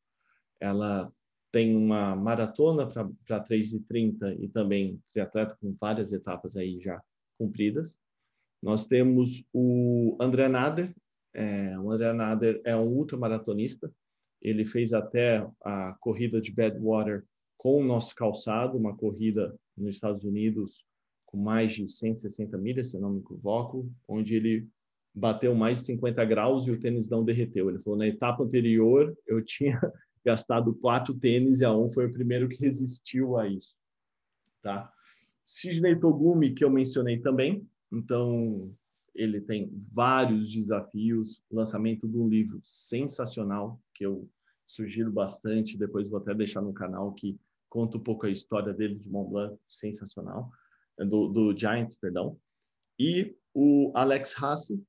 Ela 0.60 1.12
tem 1.50 1.76
uma 1.76 2.16
maratona 2.16 2.86
para 2.86 3.44
3h30 3.44 4.36
e 4.40 4.48
também 4.48 5.00
triatleta 5.12 5.56
com 5.60 5.74
várias 5.80 6.12
etapas 6.12 6.56
aí 6.56 6.80
já 6.80 7.00
cumpridas. 7.38 7.98
Nós 8.62 8.86
temos 8.86 9.44
o 9.52 10.16
André 10.20 10.48
Nader. 10.48 10.94
É, 11.32 11.78
o 11.78 11.90
André 11.90 12.12
Nader 12.12 12.60
é 12.64 12.74
um 12.76 12.88
ultramaratonista. 12.88 13.92
Ele 14.40 14.64
fez 14.64 14.92
até 14.92 15.46
a 15.62 15.96
corrida 16.00 16.40
de 16.40 16.52
Badwater 16.52 17.24
com 17.56 17.80
o 17.80 17.84
nosso 17.84 18.14
calçado, 18.14 18.76
uma 18.76 18.96
corrida 18.96 19.54
nos 19.76 19.96
Estados 19.96 20.24
Unidos 20.24 20.84
com 21.24 21.36
mais 21.36 21.72
de 21.72 21.88
160 21.88 22.56
milhas, 22.58 22.90
se 22.90 22.98
não 22.98 23.10
me 23.10 23.20
equivoco, 23.20 23.90
onde 24.08 24.34
ele 24.34 24.68
bateu 25.14 25.54
mais 25.54 25.80
de 25.80 25.86
50 25.86 26.24
graus 26.24 26.66
e 26.66 26.70
o 26.70 26.78
tênis 26.78 27.08
não 27.08 27.24
derreteu. 27.24 27.68
Ele 27.68 27.78
falou, 27.78 27.98
na 27.98 28.06
etapa 28.06 28.42
anterior, 28.42 29.16
eu 29.26 29.42
tinha 29.42 29.80
gastado 30.24 30.74
quatro 30.74 31.14
tênis 31.14 31.60
e 31.60 31.64
a 31.64 31.72
ON 31.72 31.90
foi 31.90 32.06
o 32.06 32.12
primeiro 32.12 32.48
que 32.48 32.60
resistiu 32.60 33.36
a 33.36 33.46
isso. 33.46 33.76
Tá? 34.62 34.90
Sidney 35.46 35.96
Togumi, 36.00 36.52
que 36.52 36.64
eu 36.64 36.70
mencionei 36.70 37.20
também, 37.20 37.66
então 37.92 38.74
ele 39.14 39.40
tem 39.40 39.70
vários 39.92 40.50
desafios, 40.50 41.40
lançamento 41.50 42.08
de 42.08 42.18
um 42.18 42.28
livro 42.28 42.60
sensacional, 42.64 43.80
que 43.94 44.04
eu 44.04 44.28
sugiro 44.66 45.12
bastante, 45.12 45.78
depois 45.78 46.08
vou 46.08 46.18
até 46.18 46.34
deixar 46.34 46.62
no 46.62 46.72
canal, 46.72 47.12
que 47.12 47.38
conta 47.68 47.98
um 47.98 48.00
pouco 48.00 48.26
a 48.26 48.30
história 48.30 48.72
dele 48.72 48.96
de 48.96 49.08
Mont 49.08 49.30
Blanc, 49.30 49.56
sensacional, 49.68 50.50
do, 50.98 51.28
do 51.28 51.56
Giants, 51.56 51.94
perdão. 51.94 52.36
E 52.98 53.36
o 53.52 53.92
Alex 53.94 54.34
Hassi, 54.42 54.82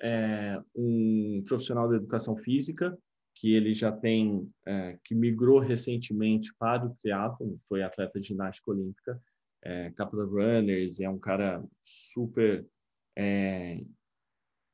é, 0.00 0.60
um 0.74 1.42
profissional 1.46 1.88
da 1.88 1.96
educação 1.96 2.36
física 2.36 2.96
que 3.34 3.54
ele 3.54 3.74
já 3.74 3.92
tem, 3.92 4.50
é, 4.66 4.98
que 5.04 5.14
migrou 5.14 5.58
recentemente 5.58 6.52
para 6.58 6.84
o 6.86 6.94
triatlo, 6.96 7.58
foi 7.68 7.82
atleta 7.82 8.20
de 8.20 8.28
ginástica 8.28 8.70
olímpica, 8.70 9.20
é, 9.62 9.90
Capital 9.92 10.26
Runners, 10.26 11.00
é 11.00 11.08
um 11.08 11.18
cara 11.18 11.64
super 11.84 12.66
é, 13.16 13.80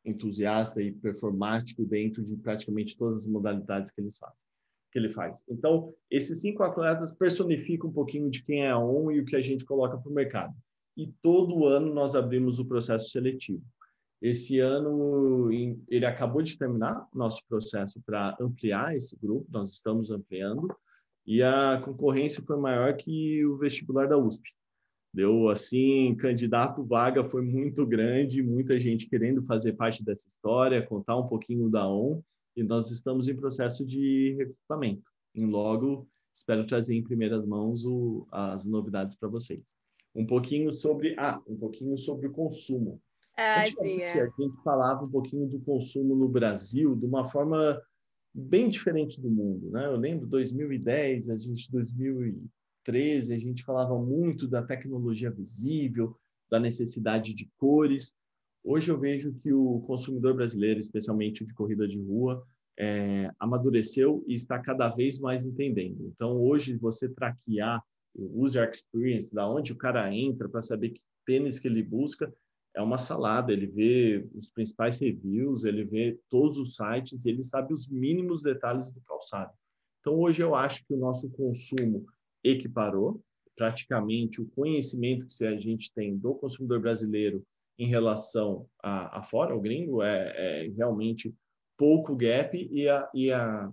entusiasta 0.05 0.81
e 0.83 0.93
performático 0.93 1.85
dentro 1.85 2.25
de 2.25 2.37
praticamente 2.37 2.97
todas 2.97 3.23
as 3.23 3.27
modalidades 3.27 3.93
que 3.93 4.01
eles 4.01 4.19
fazem. 4.19 4.47
que 4.93 4.99
ele 4.99 5.11
faz. 5.11 5.43
Então, 5.49 5.93
esses 6.11 6.41
cinco 6.41 6.62
atletas 6.62 7.12
personificam 7.12 7.91
um 7.91 7.93
pouquinho 7.93 8.31
de 8.31 8.43
quem 8.43 8.65
é 8.65 8.71
a 8.71 8.79
ON 8.79 9.11
e 9.11 9.21
o 9.21 9.25
que 9.25 9.37
a 9.37 9.41
gente 9.41 9.65
coloca 9.65 9.99
para 9.99 10.11
o 10.11 10.15
mercado. 10.15 10.55
E 10.97 11.12
todo 11.21 11.67
ano 11.67 11.93
nós 11.93 12.15
abrimos 12.15 12.59
o 12.59 12.65
processo 12.65 13.11
seletivo. 13.11 13.62
Esse 14.20 14.59
ano 14.59 15.50
ele 15.88 16.07
acabou 16.07 16.42
de 16.42 16.57
terminar 16.57 17.07
nosso 17.14 17.42
processo 17.48 18.00
para 18.05 18.37
ampliar 18.40 18.96
esse 18.96 19.16
grupo, 19.16 19.46
nós 19.50 19.70
estamos 19.70 20.11
ampliando, 20.11 20.68
e 21.26 21.42
a 21.42 21.81
concorrência 21.85 22.42
foi 22.42 22.57
maior 22.57 22.96
que 22.96 23.44
o 23.44 23.59
vestibular 23.59 24.07
da 24.07 24.16
USP. 24.16 24.50
Deu 25.12 25.48
assim, 25.48 26.14
candidato 26.16 26.85
vaga 26.85 27.24
foi 27.24 27.42
muito 27.42 27.87
grande, 27.87 28.42
muita 28.42 28.79
gente 28.79 29.09
querendo 29.09 29.42
fazer 29.42 29.72
parte 29.72 30.05
dessa 30.05 30.29
história, 30.29 30.87
contar 30.87 31.16
um 31.16 31.26
pouquinho 31.26 31.68
da 31.68 31.88
ON, 31.88 32.22
e 32.57 32.62
nós 32.62 32.90
estamos 32.90 33.29
em 33.29 33.37
processo 33.37 33.85
de 33.85 34.35
recrutamento. 34.38 35.11
E 35.35 35.44
logo 35.44 36.09
espero 36.35 36.66
trazer 36.66 36.94
em 36.94 37.02
primeiras 37.02 37.46
mãos 37.46 37.85
o, 37.85 38.26
as 38.31 38.64
novidades 38.66 39.16
para 39.16 39.29
vocês. 39.29 39.74
Um 40.14 40.26
pouquinho 40.26 40.72
sobre, 40.72 41.14
ah, 41.18 41.40
um 41.46 41.57
pouquinho 41.57 41.96
sobre 41.98 42.26
o 42.26 42.33
consumo. 42.33 43.00
Ah, 43.37 43.64
sim, 43.66 44.01
é. 44.01 44.22
A 44.22 44.31
gente 44.38 44.62
falava 44.62 45.05
um 45.05 45.11
pouquinho 45.11 45.46
do 45.46 45.61
consumo 45.61 46.16
no 46.16 46.29
Brasil 46.29 46.96
de 46.96 47.05
uma 47.05 47.27
forma 47.27 47.81
bem 48.33 48.68
diferente 48.68 49.20
do 49.20 49.31
mundo, 49.31 49.70
né? 49.70 49.87
Eu 49.87 49.96
lembro 49.96 50.27
2010, 50.27 51.31
a 51.31 51.38
gente 51.38 51.70
2013, 51.70 53.35
a 53.35 53.38
gente 53.38 53.62
falava 53.62 53.99
muito 53.99 54.46
da 54.49 54.62
tecnologia 54.62 55.31
visível, 55.31 56.16
da 56.51 56.59
necessidade 56.59 57.35
de 57.35 57.49
cores. 57.59 58.12
Hoje 58.64 58.90
eu 58.90 58.99
vejo 58.99 59.35
que 59.35 59.53
o 59.53 59.81
consumidor 59.81 60.35
brasileiro, 60.35 60.81
especialmente 60.81 61.42
o 61.42 61.46
de 61.46 61.55
corrida 61.55 61.87
de 61.87 61.99
rua, 61.99 62.42
é, 62.79 63.31
amadureceu 63.38 64.25
e 64.27 64.35
está 64.35 64.59
cada 64.59 64.88
vez 64.88 65.18
mais 65.18 65.44
entendendo. 65.44 66.11
Então, 66.12 66.37
hoje, 66.37 66.77
você 66.77 67.09
traquear 67.09 67.83
o 68.14 68.42
user 68.42 68.68
experience, 68.70 69.35
da 69.35 69.49
onde 69.49 69.72
o 69.72 69.77
cara 69.77 70.12
entra 70.14 70.49
para 70.49 70.61
saber 70.61 70.90
que 70.90 71.01
tênis 71.25 71.59
que 71.59 71.68
ele 71.68 71.83
busca, 71.83 72.33
é 72.77 72.83
uma 72.83 72.99
salada. 72.99 73.53
Ele 73.53 73.67
vê 73.67 74.29
os 74.35 74.51
principais 74.51 75.01
reviews, 75.01 75.65
ele 75.65 75.85
vê 75.85 76.21
todos 76.29 76.59
os 76.59 76.75
sites, 76.77 77.25
ele 77.25 77.43
sabe 77.43 77.73
os 77.73 77.89
mínimos 77.89 78.43
detalhes 78.43 78.87
do 78.93 79.01
calçado. 79.01 79.53
Então, 80.01 80.21
hoje 80.21 80.43
eu 80.43 80.55
acho 80.55 80.85
que 80.87 80.95
o 80.95 80.99
nosso 80.99 81.29
consumo 81.31 82.07
equiparou, 82.45 83.21
praticamente 83.57 84.41
o 84.41 84.47
conhecimento 84.49 85.27
que 85.27 85.45
a 85.45 85.57
gente 85.57 85.91
tem 85.93 86.17
do 86.17 86.35
consumidor 86.35 86.81
brasileiro 86.81 87.43
em 87.79 87.89
relação 87.89 88.69
a, 88.83 89.19
a 89.19 89.23
fora, 89.23 89.57
o 89.57 89.61
gringo, 89.61 90.03
é, 90.03 90.67
é, 90.67 90.69
realmente 90.77 91.35
pouco 91.77 92.15
gap 92.15 92.57
e, 92.57 92.89
a, 92.89 93.11
e, 93.15 93.33
a, 93.33 93.73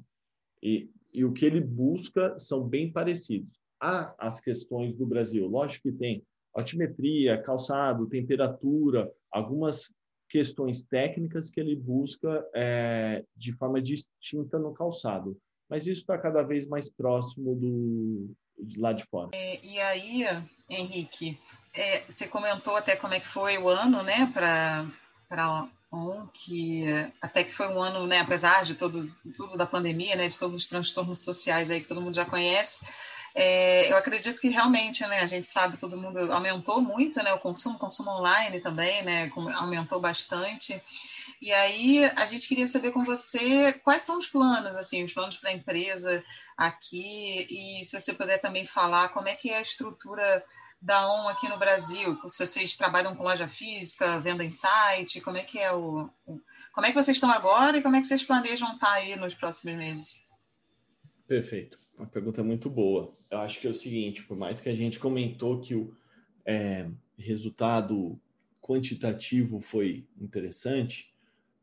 e, 0.62 0.89
e 1.13 1.26
o 1.26 1.32
que 1.32 1.46
ele 1.46 1.62
busca 1.62 2.38
são 2.39 2.68
bem 2.68 2.92
parecidos. 2.92 3.52
Há 3.80 4.16
as 4.18 4.39
questões 4.39 4.96
do 4.96 5.06
Brasil, 5.06 5.46
lógico 5.48 5.89
que 5.89 5.98
tem 5.98 6.24
altimetria, 6.54 7.42
calçado, 7.42 8.08
temperatura, 8.08 9.12
algumas 9.32 9.94
questões 10.30 10.84
técnicas 10.84 11.50
que 11.50 11.60
ele 11.60 11.76
busca 11.76 12.46
é, 12.56 13.24
de 13.36 13.54
forma 13.54 13.82
distinta 13.82 14.58
no 14.58 14.74
calçado. 14.74 15.38
Mas 15.70 15.88
isso 15.88 16.02
está 16.02 16.18
cada 16.18 16.42
vez 16.44 16.68
mais 16.68 16.89
próximo 16.89 17.56
do 17.56 18.36
de 18.58 18.80
lá 18.80 18.94
de 18.94 19.04
fora. 19.06 19.32
É, 19.34 19.60
e 19.66 19.80
aí, 19.80 20.26
Henrique, 20.70 21.39
é, 21.74 22.02
você 22.08 22.28
comentou 22.28 22.76
até 22.76 22.96
como 22.96 23.13
é 23.13 23.20
que 23.20 23.28
foi 23.28 23.58
o 23.58 23.68
ano, 23.68 24.04
né, 24.04 24.30
para 24.34 24.86
para 25.28 25.68
um 25.92 26.28
que 26.28 26.86
até 27.22 27.44
que 27.44 27.52
foi 27.52 27.68
um 27.68 27.82
ano, 27.82 28.06
né, 28.06 28.20
apesar 28.20 28.63
de 28.63 28.76
todo 28.76 29.12
tudo 29.36 29.58
da 29.58 29.66
pandemia, 29.66 30.16
né, 30.16 30.28
de 30.28 30.38
todos 30.38 30.56
os 30.56 30.68
transtornos 30.68 31.20
sociais 31.20 31.70
aí 31.70 31.82
que 31.82 31.88
todo 31.88 32.02
mundo 32.02 32.16
já 32.16 32.26
conhece, 32.26 32.86
é, 33.36 33.91
eu 33.91 33.98
acredito 33.98 34.39
que 34.39 34.50
realmente, 34.50 35.06
né, 35.08 35.22
a 35.22 35.26
gente 35.26 35.48
sabe, 35.48 35.78
todo 35.78 35.98
mundo 35.98 36.32
aumentou 36.32 36.82
muito, 36.82 37.22
né, 37.24 37.34
o 37.34 37.39
consumo, 37.39 37.80
consumo 37.80 38.12
online 38.12 38.60
também, 38.60 39.04
né, 39.04 39.32
aumentou 39.56 40.00
bastante. 40.00 40.82
E 41.41 41.52
aí 41.52 42.06
a 42.15 42.26
gente 42.28 42.48
queria 42.48 42.67
saber 42.67 42.91
com 42.91 43.04
você 43.04 43.74
quais 43.74 44.04
são 44.04 44.19
os 44.19 44.28
planos, 44.28 44.76
assim, 44.76 45.04
os 45.04 45.12
planos 45.12 45.38
para 45.38 45.50
a 45.50 45.54
empresa 45.54 46.24
aqui 46.56 47.48
e 47.50 47.84
se 47.84 48.00
você 48.00 48.13
puder 48.13 48.38
também 48.38 48.67
falar 48.67 49.10
como 49.10 49.28
é 49.28 49.36
que 49.36 49.50
é 49.50 49.58
a 49.58 49.62
estrutura 49.62 50.46
da 50.80 51.10
ON 51.12 51.28
aqui 51.28 51.50
no 51.50 51.58
Brasil, 51.58 52.19
se 52.28 52.38
vocês 52.38 52.76
trabalham 52.76 53.15
com 53.15 53.24
loja 53.24 53.48
física, 53.48 54.19
venda 54.19 54.43
em 54.43 54.52
site, 54.52 55.22
como 55.22 55.38
é 55.38 55.43
que 55.43 55.58
é 55.58 55.72
o, 55.72 56.10
como 56.72 56.86
é 56.86 56.91
que 56.91 57.02
vocês 57.02 57.17
estão 57.17 57.32
agora 57.32 57.78
e 57.78 57.82
como 57.82 57.96
é 57.96 58.02
que 58.02 58.08
vocês 58.08 58.24
planejam 58.24 58.74
estar 58.74 58.91
aí 58.91 59.15
nos 59.15 59.34
próximos 59.34 59.76
meses? 59.76 60.22
Perfeito. 61.28 61.83
Uma 61.97 62.08
pergunta 62.08 62.43
muito 62.43 62.69
boa. 62.69 63.15
Eu 63.29 63.38
acho 63.39 63.60
que 63.60 63.67
é 63.67 63.69
o 63.69 63.75
seguinte, 63.75 64.23
por 64.23 64.36
mais 64.38 64.60
que 64.60 64.69
a 64.69 64.75
gente 64.75 64.99
comentou 64.99 65.60
que 65.60 65.75
o 65.75 65.95
é, 66.45 66.89
resultado 67.17 68.19
quantitativo 68.62 69.62
foi 69.62 70.08
interessante, 70.19 71.13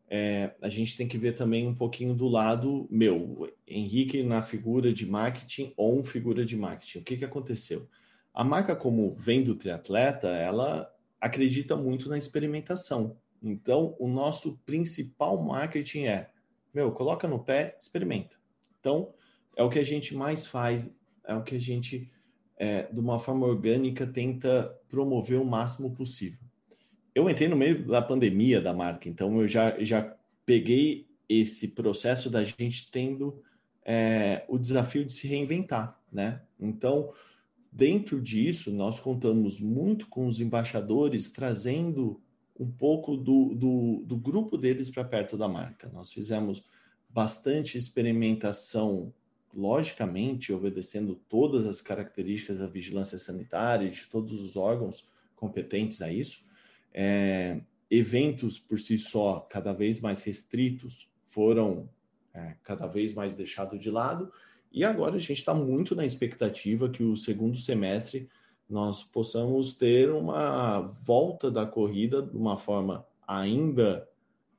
é, 0.09 0.55
a 0.61 0.69
gente 0.69 0.97
tem 0.97 1.07
que 1.07 1.17
ver 1.17 1.37
também 1.37 1.67
um 1.67 1.75
pouquinho 1.75 2.15
do 2.15 2.27
lado 2.27 2.89
meu, 2.91 3.49
Henrique 3.67 4.23
na 4.23 4.43
figura 4.43 4.93
de 4.93 5.07
marketing 5.07 5.73
ou 5.77 6.03
figura 6.03 6.45
de 6.45 6.57
marketing. 6.57 6.99
O 6.99 7.05
que, 7.05 7.17
que 7.17 7.25
aconteceu? 7.25 7.89
A 8.35 8.43
marca, 8.43 8.75
como 8.75 9.15
vem 9.17 9.43
do 9.43 9.55
triatleta, 9.55 10.29
ela 10.29 10.93
acredita 11.21 11.77
muito 11.77 12.09
na 12.09 12.19
experimentação. 12.19 13.17
Então, 13.43 13.97
o 13.99 14.09
nosso 14.09 14.59
principal 14.67 15.43
marketing 15.43 16.05
é, 16.05 16.31
meu, 16.75 16.93
coloca 16.93 17.29
no 17.29 17.39
pé, 17.39 17.77
experimenta. 17.81 18.37
Então, 18.79 19.15
é 19.61 19.63
o 19.63 19.69
que 19.69 19.79
a 19.79 19.85
gente 19.85 20.15
mais 20.15 20.47
faz, 20.47 20.91
é 21.23 21.35
o 21.35 21.43
que 21.43 21.55
a 21.55 21.59
gente, 21.59 22.11
é, 22.57 22.91
de 22.91 22.99
uma 22.99 23.19
forma 23.19 23.47
orgânica, 23.47 24.07
tenta 24.07 24.75
promover 24.89 25.39
o 25.39 25.45
máximo 25.45 25.91
possível. 25.91 26.39
Eu 27.15 27.29
entrei 27.29 27.47
no 27.47 27.57
meio 27.57 27.87
da 27.87 28.01
pandemia 28.01 28.59
da 28.59 28.73
marca, 28.73 29.07
então 29.07 29.39
eu 29.39 29.47
já, 29.47 29.79
já 29.85 30.17
peguei 30.47 31.07
esse 31.29 31.69
processo 31.73 32.31
da 32.31 32.43
gente 32.43 32.91
tendo 32.91 33.43
é, 33.85 34.47
o 34.49 34.59
desafio 34.59 35.05
de 35.05 35.13
se 35.13 35.27
reinventar, 35.27 36.01
né? 36.11 36.41
Então, 36.59 37.13
dentro 37.71 38.19
disso, 38.19 38.73
nós 38.73 38.99
contamos 38.99 39.61
muito 39.61 40.07
com 40.07 40.27
os 40.27 40.41
embaixadores 40.41 41.29
trazendo 41.29 42.19
um 42.59 42.71
pouco 42.71 43.15
do, 43.15 43.55
do, 43.55 44.05
do 44.07 44.17
grupo 44.17 44.57
deles 44.57 44.89
para 44.89 45.05
perto 45.05 45.37
da 45.37 45.47
marca. 45.47 45.91
Nós 45.93 46.11
fizemos 46.11 46.65
bastante 47.11 47.77
experimentação 47.77 49.13
logicamente, 49.55 50.53
obedecendo 50.53 51.15
todas 51.29 51.67
as 51.67 51.81
características 51.81 52.59
da 52.59 52.67
vigilância 52.67 53.19
sanitária, 53.19 53.89
de 53.89 54.05
todos 54.07 54.41
os 54.41 54.57
órgãos 54.57 55.05
competentes 55.35 56.01
a 56.03 56.13
isso, 56.13 56.45
é, 56.93 57.61
eventos 57.91 58.59
por 58.59 58.79
si 58.79 58.99
só 58.99 59.41
cada 59.41 59.73
vez 59.73 60.01
mais 60.01 60.23
restritos 60.23 61.09
foram 61.25 61.89
é, 62.33 62.55
cada 62.63 62.87
vez 62.87 63.13
mais 63.13 63.37
deixados 63.37 63.81
de 63.81 63.91
lado, 63.91 64.31
e 64.73 64.85
agora 64.85 65.17
a 65.17 65.19
gente 65.19 65.39
está 65.39 65.53
muito 65.53 65.97
na 65.97 66.05
expectativa 66.05 66.89
que 66.89 67.03
o 67.03 67.17
segundo 67.17 67.59
semestre 67.59 68.29
nós 68.69 69.03
possamos 69.03 69.75
ter 69.75 70.13
uma 70.13 70.81
volta 71.03 71.51
da 71.51 71.67
corrida 71.67 72.23
de 72.23 72.37
uma 72.37 72.57
forma 72.57 73.05
ainda 73.27 74.09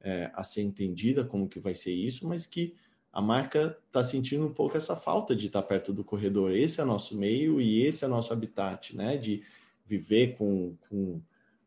é, 0.01 0.29
a 0.33 0.43
ser 0.43 0.63
entendida 0.63 1.23
como 1.23 1.47
que 1.47 1.59
vai 1.59 1.73
ser 1.73 1.93
isso, 1.93 2.27
mas 2.27 2.45
que 2.45 2.75
a 3.11 3.21
marca 3.21 3.77
está 3.87 4.03
sentindo 4.03 4.45
um 4.45 4.53
pouco 4.53 4.77
essa 4.77 4.95
falta 4.95 5.35
de 5.35 5.47
estar 5.47 5.61
perto 5.63 5.91
do 5.91 6.03
corredor. 6.03 6.51
Esse 6.51 6.79
é 6.79 6.85
nosso 6.85 7.17
meio 7.17 7.59
e 7.59 7.81
esse 7.81 8.05
é 8.05 8.07
nosso 8.07 8.31
habitat, 8.31 8.95
né? 8.95 9.17
De 9.17 9.43
viver 9.85 10.37
com, 10.37 10.77
com, 10.89 11.21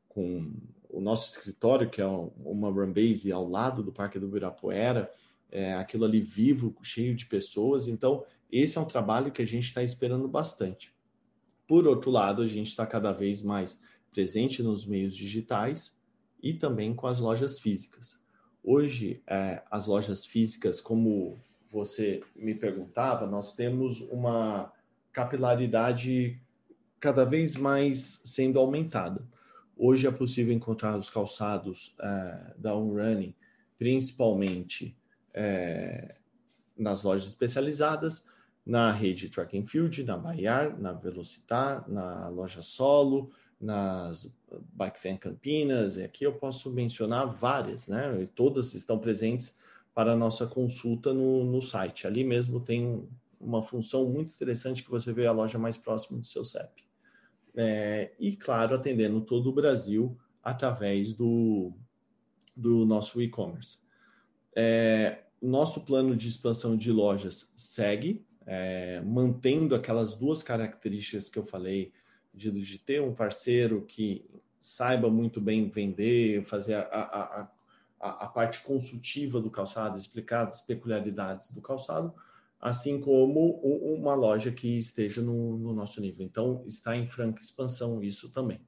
com 0.08 0.52
o 0.88 1.00
nosso 1.00 1.28
escritório, 1.28 1.90
que 1.90 2.00
é 2.00 2.06
uma 2.06 2.70
run 2.70 2.92
base 2.92 3.30
ao 3.30 3.46
lado 3.46 3.82
do 3.82 3.92
Parque 3.92 4.18
do 4.18 4.26
Ibirapuera, 4.26 5.10
é, 5.50 5.74
aquilo 5.74 6.06
ali 6.06 6.20
vivo, 6.20 6.74
cheio 6.82 7.14
de 7.14 7.26
pessoas. 7.26 7.88
Então, 7.88 8.24
esse 8.50 8.78
é 8.78 8.80
um 8.80 8.86
trabalho 8.86 9.30
que 9.30 9.42
a 9.42 9.46
gente 9.46 9.64
está 9.66 9.82
esperando 9.82 10.26
bastante. 10.26 10.94
Por 11.66 11.86
outro 11.86 12.10
lado, 12.10 12.40
a 12.40 12.46
gente 12.46 12.68
está 12.68 12.86
cada 12.86 13.12
vez 13.12 13.42
mais 13.42 13.78
presente 14.10 14.62
nos 14.62 14.86
meios 14.86 15.14
digitais 15.14 15.94
e 16.42 16.54
também 16.54 16.94
com 16.94 17.06
as 17.06 17.20
lojas 17.20 17.58
físicas. 17.58 18.23
Hoje, 18.66 19.22
é, 19.26 19.62
as 19.70 19.86
lojas 19.86 20.24
físicas, 20.24 20.80
como 20.80 21.38
você 21.70 22.22
me 22.34 22.54
perguntava, 22.54 23.26
nós 23.26 23.52
temos 23.52 24.00
uma 24.00 24.72
capilaridade 25.12 26.40
cada 26.98 27.26
vez 27.26 27.56
mais 27.56 28.22
sendo 28.24 28.58
aumentada. 28.58 29.22
Hoje 29.76 30.06
é 30.06 30.10
possível 30.10 30.54
encontrar 30.54 30.96
os 30.98 31.10
calçados 31.10 31.94
é, 32.00 32.54
da 32.56 32.74
Unrunning, 32.74 33.34
principalmente 33.76 34.96
é, 35.34 36.14
nas 36.74 37.02
lojas 37.02 37.28
especializadas, 37.28 38.24
na 38.64 38.90
rede 38.90 39.28
Track 39.28 39.58
and 39.58 39.66
Field, 39.66 40.04
na 40.04 40.16
Baiar, 40.16 40.80
na 40.80 40.92
Velocitar, 40.92 41.84
na 41.86 42.28
loja 42.28 42.62
Solo, 42.62 43.30
nas 43.64 44.32
Bike 44.74 45.00
Fan 45.00 45.16
Campinas, 45.16 45.96
e 45.96 46.04
aqui 46.04 46.24
eu 46.24 46.34
posso 46.34 46.70
mencionar 46.70 47.26
várias, 47.26 47.88
né? 47.88 48.22
E 48.22 48.26
todas 48.26 48.74
estão 48.74 48.98
presentes 48.98 49.56
para 49.94 50.12
a 50.12 50.16
nossa 50.16 50.46
consulta 50.46 51.14
no, 51.14 51.44
no 51.44 51.62
site. 51.62 52.06
Ali 52.06 52.22
mesmo 52.24 52.60
tem 52.60 53.08
uma 53.40 53.62
função 53.62 54.08
muito 54.08 54.34
interessante 54.34 54.82
que 54.82 54.90
você 54.90 55.12
vê 55.12 55.26
a 55.26 55.32
loja 55.32 55.58
mais 55.58 55.76
próxima 55.76 56.18
do 56.18 56.26
seu 56.26 56.44
CEP. 56.44 56.84
É, 57.56 58.12
e, 58.18 58.36
claro, 58.36 58.74
atendendo 58.74 59.20
todo 59.20 59.48
o 59.48 59.52
Brasil 59.52 60.16
através 60.42 61.14
do, 61.14 61.72
do 62.54 62.84
nosso 62.84 63.22
e-commerce. 63.22 63.78
É, 64.54 65.22
nosso 65.40 65.84
plano 65.84 66.16
de 66.16 66.28
expansão 66.28 66.76
de 66.76 66.90
lojas 66.90 67.52
segue, 67.56 68.24
é, 68.46 69.00
mantendo 69.00 69.74
aquelas 69.74 70.16
duas 70.16 70.42
características 70.42 71.28
que 71.28 71.38
eu 71.38 71.44
falei, 71.44 71.92
de, 72.34 72.50
de, 72.50 72.78
ter 72.78 73.00
um 73.00 73.14
parceiro 73.14 73.82
que 73.82 74.24
saiba 74.60 75.08
muito 75.08 75.40
bem 75.40 75.68
vender, 75.68 76.42
fazer 76.42 76.74
a, 76.74 76.80
a, 76.80 77.48
a, 78.00 78.24
a 78.24 78.28
parte 78.28 78.62
consultiva 78.62 79.40
do 79.40 79.50
calçado, 79.50 79.96
explicar 79.96 80.48
as 80.48 80.62
peculiaridades 80.62 81.50
do 81.52 81.60
calçado, 81.60 82.14
assim 82.60 82.98
como 82.98 83.60
uma 83.60 84.14
loja 84.14 84.50
que 84.50 84.78
esteja 84.78 85.20
no, 85.20 85.58
no 85.58 85.74
nosso 85.74 86.00
nível. 86.00 86.24
Então, 86.24 86.64
está 86.66 86.96
em 86.96 87.06
franca 87.06 87.40
expansão 87.40 88.02
isso 88.02 88.30
também. 88.30 88.60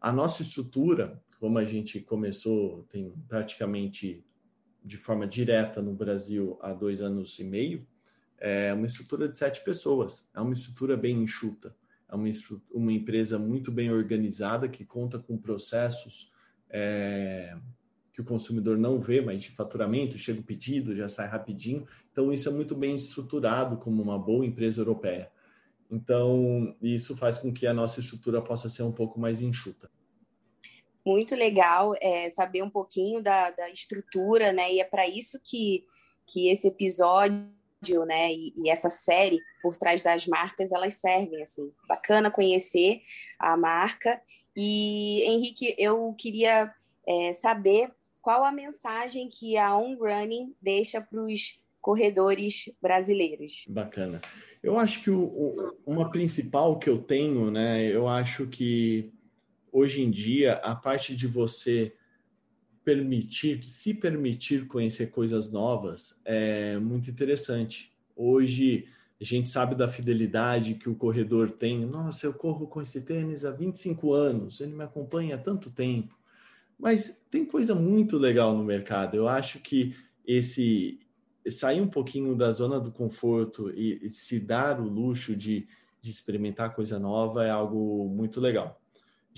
A 0.00 0.10
nossa 0.10 0.42
estrutura, 0.42 1.22
como 1.38 1.58
a 1.58 1.64
gente 1.64 2.00
começou, 2.00 2.84
tem 2.90 3.12
praticamente 3.28 4.24
de 4.84 4.96
forma 4.96 5.26
direta 5.26 5.82
no 5.82 5.92
Brasil 5.92 6.58
há 6.62 6.72
dois 6.72 7.02
anos 7.02 7.38
e 7.38 7.44
meio, 7.44 7.86
é 8.38 8.72
uma 8.72 8.86
estrutura 8.86 9.28
de 9.28 9.36
sete 9.36 9.62
pessoas, 9.62 10.28
é 10.34 10.40
uma 10.40 10.52
estrutura 10.52 10.96
bem 10.96 11.20
enxuta, 11.22 11.76
é 12.08 12.14
uma, 12.14 12.28
uma 12.72 12.92
empresa 12.92 13.38
muito 13.38 13.70
bem 13.70 13.92
organizada 13.92 14.68
que 14.68 14.84
conta 14.84 15.18
com 15.18 15.36
processos 15.36 16.32
é, 16.70 17.56
que 18.12 18.20
o 18.20 18.24
consumidor 18.24 18.76
não 18.76 18.98
vê, 19.00 19.20
mas 19.20 19.42
de 19.42 19.50
faturamento, 19.50 20.18
chega 20.18 20.40
o 20.40 20.44
pedido, 20.44 20.96
já 20.96 21.08
sai 21.08 21.28
rapidinho. 21.28 21.86
Então, 22.10 22.32
isso 22.32 22.48
é 22.48 22.52
muito 22.52 22.74
bem 22.74 22.94
estruturado 22.94 23.76
como 23.76 24.02
uma 24.02 24.18
boa 24.18 24.44
empresa 24.44 24.80
europeia. 24.80 25.30
Então, 25.90 26.76
isso 26.82 27.16
faz 27.16 27.38
com 27.38 27.52
que 27.52 27.66
a 27.66 27.72
nossa 27.72 28.00
estrutura 28.00 28.42
possa 28.42 28.68
ser 28.68 28.82
um 28.82 28.92
pouco 28.92 29.20
mais 29.20 29.40
enxuta. 29.40 29.90
Muito 31.04 31.34
legal 31.34 31.94
é, 32.00 32.28
saber 32.28 32.62
um 32.62 32.68
pouquinho 32.68 33.22
da, 33.22 33.50
da 33.50 33.70
estrutura, 33.70 34.52
né? 34.52 34.72
E 34.72 34.80
é 34.80 34.84
para 34.84 35.06
isso 35.06 35.40
que, 35.42 35.86
que 36.26 36.50
esse 36.50 36.68
episódio 36.68 37.48
né, 38.06 38.32
e, 38.32 38.52
e, 38.56 38.70
essa 38.70 38.90
série 38.90 39.40
por 39.62 39.76
trás 39.76 40.02
das 40.02 40.26
marcas, 40.26 40.72
elas 40.72 40.94
servem, 40.94 41.42
assim. 41.42 41.70
Bacana 41.86 42.30
conhecer 42.30 43.02
a 43.38 43.56
marca. 43.56 44.20
E, 44.56 45.22
Henrique, 45.22 45.74
eu 45.78 46.14
queria 46.18 46.72
é, 47.06 47.32
saber 47.32 47.90
qual 48.20 48.44
a 48.44 48.52
mensagem 48.52 49.28
que 49.28 49.56
a 49.56 49.76
On 49.76 49.96
Running 49.96 50.54
deixa 50.60 51.00
para 51.00 51.22
os 51.22 51.58
corredores 51.80 52.70
brasileiros. 52.82 53.64
Bacana. 53.68 54.20
Eu 54.62 54.76
acho 54.76 55.02
que 55.02 55.10
o, 55.10 55.20
o, 55.22 55.74
uma 55.86 56.10
principal 56.10 56.78
que 56.78 56.90
eu 56.90 56.98
tenho, 56.98 57.50
né, 57.50 57.86
eu 57.86 58.08
acho 58.08 58.46
que 58.46 59.12
hoje 59.72 60.02
em 60.02 60.10
dia 60.10 60.54
a 60.54 60.74
parte 60.74 61.14
de 61.14 61.26
você 61.26 61.94
permitir, 62.88 63.62
se 63.64 63.92
permitir 63.92 64.66
conhecer 64.66 65.10
coisas 65.10 65.52
novas 65.52 66.18
é 66.24 66.78
muito 66.78 67.10
interessante. 67.10 67.92
Hoje 68.16 68.86
a 69.20 69.24
gente 69.24 69.50
sabe 69.50 69.74
da 69.74 69.88
fidelidade 69.88 70.72
que 70.72 70.88
o 70.88 70.94
corredor 70.94 71.50
tem. 71.50 71.84
Nossa, 71.84 72.24
eu 72.24 72.32
corro 72.32 72.66
com 72.66 72.80
esse 72.80 73.02
tênis 73.02 73.44
há 73.44 73.50
25 73.50 74.14
anos, 74.14 74.62
ele 74.62 74.74
me 74.74 74.84
acompanha 74.84 75.34
há 75.34 75.38
tanto 75.38 75.70
tempo. 75.70 76.18
Mas 76.78 77.20
tem 77.30 77.44
coisa 77.44 77.74
muito 77.74 78.16
legal 78.16 78.56
no 78.56 78.64
mercado. 78.64 79.18
Eu 79.18 79.28
acho 79.28 79.58
que 79.58 79.94
esse 80.26 80.98
sair 81.50 81.82
um 81.82 81.88
pouquinho 81.88 82.34
da 82.34 82.50
zona 82.52 82.80
do 82.80 82.90
conforto 82.90 83.70
e, 83.70 84.00
e 84.02 84.10
se 84.14 84.40
dar 84.40 84.80
o 84.80 84.88
luxo 84.88 85.36
de, 85.36 85.68
de 86.00 86.10
experimentar 86.10 86.74
coisa 86.74 86.98
nova 86.98 87.44
é 87.44 87.50
algo 87.50 88.08
muito 88.08 88.40
legal 88.40 88.80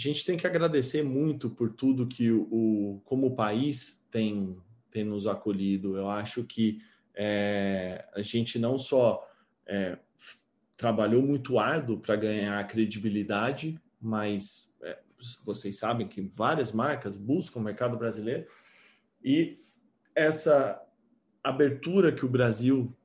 a 0.00 0.02
gente 0.02 0.24
tem 0.24 0.34
que 0.34 0.46
agradecer 0.46 1.02
muito 1.02 1.50
por 1.50 1.70
tudo 1.74 2.06
que 2.06 2.30
o, 2.32 3.02
como 3.04 3.26
o 3.26 3.34
país 3.34 4.02
tem, 4.10 4.56
tem 4.90 5.04
nos 5.04 5.26
acolhido. 5.26 5.94
Eu 5.94 6.08
acho 6.08 6.42
que 6.44 6.80
é, 7.14 8.06
a 8.14 8.22
gente 8.22 8.58
não 8.58 8.78
só 8.78 9.22
é, 9.66 9.98
trabalhou 10.74 11.20
muito 11.20 11.58
árduo 11.58 11.98
para 11.98 12.16
ganhar 12.16 12.66
credibilidade, 12.66 13.78
mas 14.00 14.74
é, 14.82 14.98
vocês 15.44 15.76
sabem 15.78 16.08
que 16.08 16.22
várias 16.22 16.72
marcas 16.72 17.18
buscam 17.18 17.60
o 17.60 17.62
mercado 17.62 17.98
brasileiro 17.98 18.46
e 19.22 19.62
essa 20.14 20.80
abertura 21.44 22.10
que 22.10 22.24
o 22.24 22.28
Brasil 22.28 22.96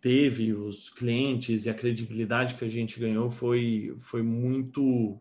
teve, 0.00 0.52
os 0.52 0.88
clientes 0.88 1.66
e 1.66 1.70
a 1.70 1.74
credibilidade 1.74 2.54
que 2.54 2.64
a 2.64 2.68
gente 2.68 3.00
ganhou 3.00 3.28
foi, 3.28 3.96
foi 3.98 4.22
muito 4.22 5.20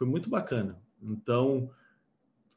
foi 0.00 0.06
muito 0.06 0.30
bacana. 0.30 0.80
Então, 1.02 1.70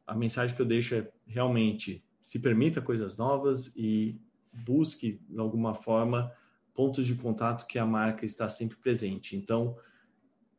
a 0.07 0.15
mensagem 0.15 0.55
que 0.55 0.61
eu 0.61 0.65
deixo 0.65 0.95
é 0.95 1.11
realmente 1.27 2.01
se 2.21 2.39
permita 2.39 2.81
coisas 2.81 3.17
novas 3.17 3.73
e 3.75 4.17
busque, 4.53 5.19
de 5.27 5.37
alguma 5.37 5.75
forma, 5.75 6.31
pontos 6.73 7.05
de 7.05 7.15
contato 7.15 7.67
que 7.67 7.77
a 7.77 7.85
marca 7.85 8.25
está 8.25 8.47
sempre 8.47 8.77
presente. 8.77 9.35
Então, 9.35 9.75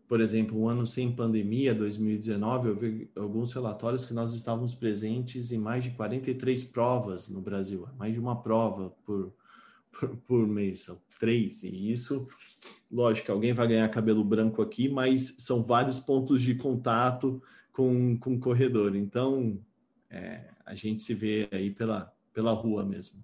por 0.06 0.20
exemplo, 0.20 0.60
um 0.60 0.68
ano 0.68 0.86
sem 0.86 1.10
pandemia, 1.10 1.74
2019, 1.74 2.68
eu 2.68 2.76
vi 2.76 3.10
alguns 3.16 3.54
relatórios 3.54 4.04
que 4.04 4.12
nós 4.12 4.34
estávamos 4.34 4.74
presentes 4.74 5.52
em 5.52 5.58
mais 5.58 5.84
de 5.84 5.90
43 5.92 6.64
provas 6.64 7.30
no 7.30 7.40
Brasil, 7.40 7.88
mais 7.96 8.12
de 8.12 8.20
uma 8.20 8.42
prova 8.42 8.90
por, 9.06 9.32
por, 9.98 10.16
por 10.18 10.46
mês, 10.46 10.80
são 10.80 11.00
três, 11.18 11.62
e 11.62 11.92
isso, 11.92 12.28
lógico, 12.90 13.32
alguém 13.32 13.52
vai 13.52 13.66
ganhar 13.68 13.88
cabelo 13.88 14.24
branco 14.24 14.62
aqui, 14.62 14.88
mas 14.88 15.36
são 15.38 15.62
vários 15.62 15.98
pontos 15.98 16.42
de 16.42 16.54
contato 16.54 17.42
com, 17.72 18.18
com 18.18 18.34
o 18.34 18.40
corredor, 18.40 18.94
então 18.94 19.58
é, 20.10 20.48
a 20.64 20.74
gente 20.74 21.02
se 21.02 21.14
vê 21.14 21.48
aí 21.50 21.70
pela, 21.70 22.12
pela 22.32 22.52
rua 22.52 22.84
mesmo. 22.84 23.22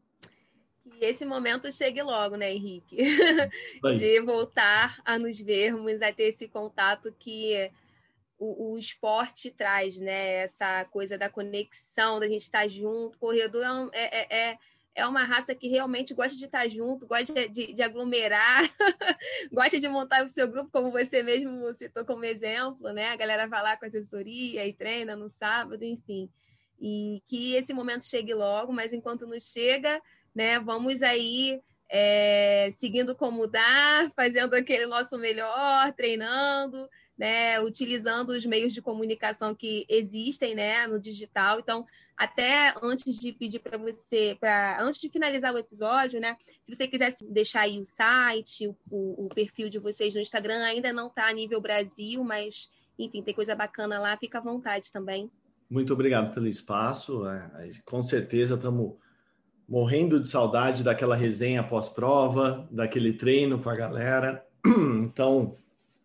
E 1.00 1.04
esse 1.04 1.24
momento 1.24 1.72
chegue 1.72 2.02
logo, 2.02 2.36
né, 2.36 2.52
Henrique? 2.52 2.96
de 3.98 4.20
voltar 4.20 5.00
a 5.04 5.18
nos 5.18 5.40
vermos, 5.40 6.02
a 6.02 6.12
ter 6.12 6.24
esse 6.24 6.46
contato 6.46 7.14
que 7.18 7.70
o, 8.38 8.72
o, 8.72 8.78
esporte 8.78 9.50
traz, 9.50 9.96
né? 9.96 10.42
Essa 10.42 10.84
coisa 10.86 11.16
da 11.16 11.30
conexão, 11.30 12.20
da 12.20 12.28
gente 12.28 12.42
estar 12.42 12.68
junto. 12.68 13.18
Corredor 13.18 13.90
é, 13.92 14.20
é, 14.20 14.50
é 14.50 14.58
é 14.94 15.06
uma 15.06 15.24
raça 15.24 15.54
que 15.54 15.68
realmente 15.68 16.14
gosta 16.14 16.36
de 16.36 16.44
estar 16.44 16.68
junto, 16.68 17.06
gosta 17.06 17.48
de, 17.48 17.72
de 17.72 17.82
aglomerar, 17.82 18.62
gosta 19.52 19.78
de 19.78 19.88
montar 19.88 20.24
o 20.24 20.28
seu 20.28 20.48
grupo, 20.48 20.70
como 20.70 20.90
você 20.90 21.22
mesmo 21.22 21.72
citou 21.74 22.04
como 22.04 22.24
exemplo, 22.24 22.92
né? 22.92 23.08
A 23.08 23.16
galera 23.16 23.46
vai 23.46 23.62
lá 23.62 23.76
com 23.76 23.86
assessoria 23.86 24.66
e 24.66 24.72
treina 24.72 25.14
no 25.14 25.30
sábado, 25.30 25.84
enfim. 25.84 26.28
E 26.80 27.22
que 27.26 27.54
esse 27.54 27.72
momento 27.72 28.04
chegue 28.04 28.34
logo, 28.34 28.72
mas 28.72 28.92
enquanto 28.92 29.26
não 29.26 29.38
chega, 29.38 30.00
né, 30.34 30.58
vamos 30.58 31.02
aí 31.02 31.60
é, 31.88 32.68
seguindo 32.72 33.14
como 33.14 33.46
dá, 33.46 34.10
fazendo 34.14 34.54
aquele 34.54 34.86
nosso 34.86 35.18
melhor, 35.18 35.92
treinando, 35.92 36.88
né, 37.18 37.60
utilizando 37.60 38.30
os 38.30 38.46
meios 38.46 38.72
de 38.72 38.80
comunicação 38.80 39.54
que 39.54 39.84
existem 39.88 40.54
né, 40.54 40.86
no 40.86 40.98
digital. 40.98 41.58
Então, 41.60 41.84
até 42.20 42.74
antes 42.82 43.18
de 43.18 43.32
pedir 43.32 43.60
para 43.60 43.78
você, 43.78 44.36
para 44.38 44.82
antes 44.82 45.00
de 45.00 45.08
finalizar 45.08 45.54
o 45.54 45.56
episódio, 45.56 46.20
né, 46.20 46.36
se 46.62 46.76
você 46.76 46.86
quiser 46.86 47.16
deixar 47.30 47.62
aí 47.62 47.80
o 47.80 47.84
site, 47.84 48.68
o, 48.68 48.76
o, 48.90 49.24
o 49.24 49.28
perfil 49.30 49.70
de 49.70 49.78
vocês 49.78 50.12
no 50.12 50.20
Instagram, 50.20 50.62
ainda 50.62 50.92
não 50.92 51.06
está 51.06 51.26
a 51.26 51.32
nível 51.32 51.62
Brasil, 51.62 52.22
mas 52.22 52.68
enfim, 52.98 53.22
tem 53.22 53.32
coisa 53.32 53.54
bacana 53.54 53.98
lá, 53.98 54.14
fica 54.18 54.36
à 54.36 54.42
vontade 54.42 54.92
também. 54.92 55.30
Muito 55.70 55.94
obrigado 55.94 56.34
pelo 56.34 56.46
espaço. 56.46 57.26
É, 57.26 57.70
com 57.86 58.02
certeza 58.02 58.54
estamos 58.54 58.96
morrendo 59.66 60.20
de 60.20 60.28
saudade 60.28 60.84
daquela 60.84 61.16
resenha 61.16 61.62
pós-prova, 61.62 62.68
daquele 62.70 63.14
treino 63.14 63.58
com 63.58 63.70
a 63.70 63.74
galera. 63.74 64.46
Então, 65.02 65.56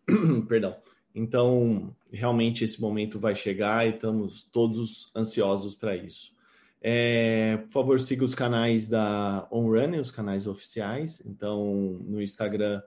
perdão. 0.48 0.76
Então, 1.14 1.94
realmente 2.16 2.64
esse 2.64 2.80
momento 2.80 3.20
vai 3.20 3.34
chegar 3.34 3.86
e 3.86 3.90
estamos 3.90 4.42
todos 4.42 5.12
ansiosos 5.14 5.74
para 5.74 5.96
isso. 5.96 6.34
É, 6.80 7.56
por 7.56 7.70
favor, 7.70 8.00
siga 8.00 8.24
os 8.24 8.34
canais 8.34 8.88
da 8.88 9.46
OnRunning, 9.50 9.98
os 9.98 10.10
canais 10.10 10.46
oficiais. 10.46 11.22
Então, 11.24 11.64
no 12.04 12.20
Instagram, 12.22 12.82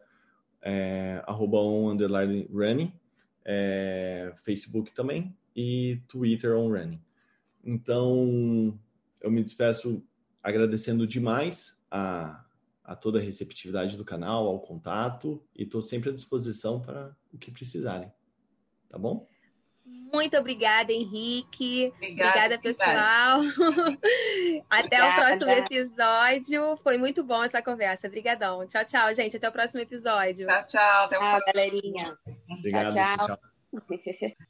é, 0.62 1.22
é, 3.46 4.34
Facebook 4.44 4.94
também 4.94 5.36
e 5.56 6.02
Twitter 6.08 6.58
OnRunning. 6.58 7.02
Então, 7.64 8.80
eu 9.22 9.32
me 9.32 9.44
despeço 9.44 10.04
agradecendo 10.42 11.06
demais 11.06 11.78
a, 11.92 12.46
a 12.84 12.96
toda 12.96 13.20
a 13.20 13.22
receptividade 13.22 13.98
do 13.98 14.06
canal, 14.06 14.48
ao 14.48 14.60
contato 14.60 15.44
e 15.56 15.64
estou 15.64 15.82
sempre 15.82 16.10
à 16.10 16.14
disposição 16.14 16.80
para 16.80 17.16
o 17.34 17.38
que 17.38 17.52
precisarem. 17.52 18.12
Tá 18.90 18.98
bom? 18.98 19.28
Muito 20.12 20.38
obrigada, 20.38 20.92
Henrique. 20.92 21.92
Obrigada, 21.96 22.56
obrigada 22.56 22.60
pessoal. 22.60 23.42
Até 24.70 25.04
obrigada. 25.04 25.12
o 25.12 25.16
próximo 25.16 25.52
episódio. 25.52 26.78
Foi 26.78 26.98
muito 26.98 27.24
bom 27.24 27.44
essa 27.44 27.62
conversa. 27.62 28.08
Obrigadão. 28.08 28.66
Tchau, 28.68 28.86
tchau, 28.86 29.14
gente. 29.14 29.38
Até 29.38 29.48
o 29.48 29.52
próximo 29.52 29.82
episódio. 29.82 30.48
Tchau, 30.48 30.66
tchau. 30.66 31.06
Até 31.06 31.18
o 31.18 31.20
tchau, 31.20 31.40
galerinha. 31.46 32.18
Obrigado. 32.50 32.94
tchau. 32.94 33.28
tchau. 33.28 34.38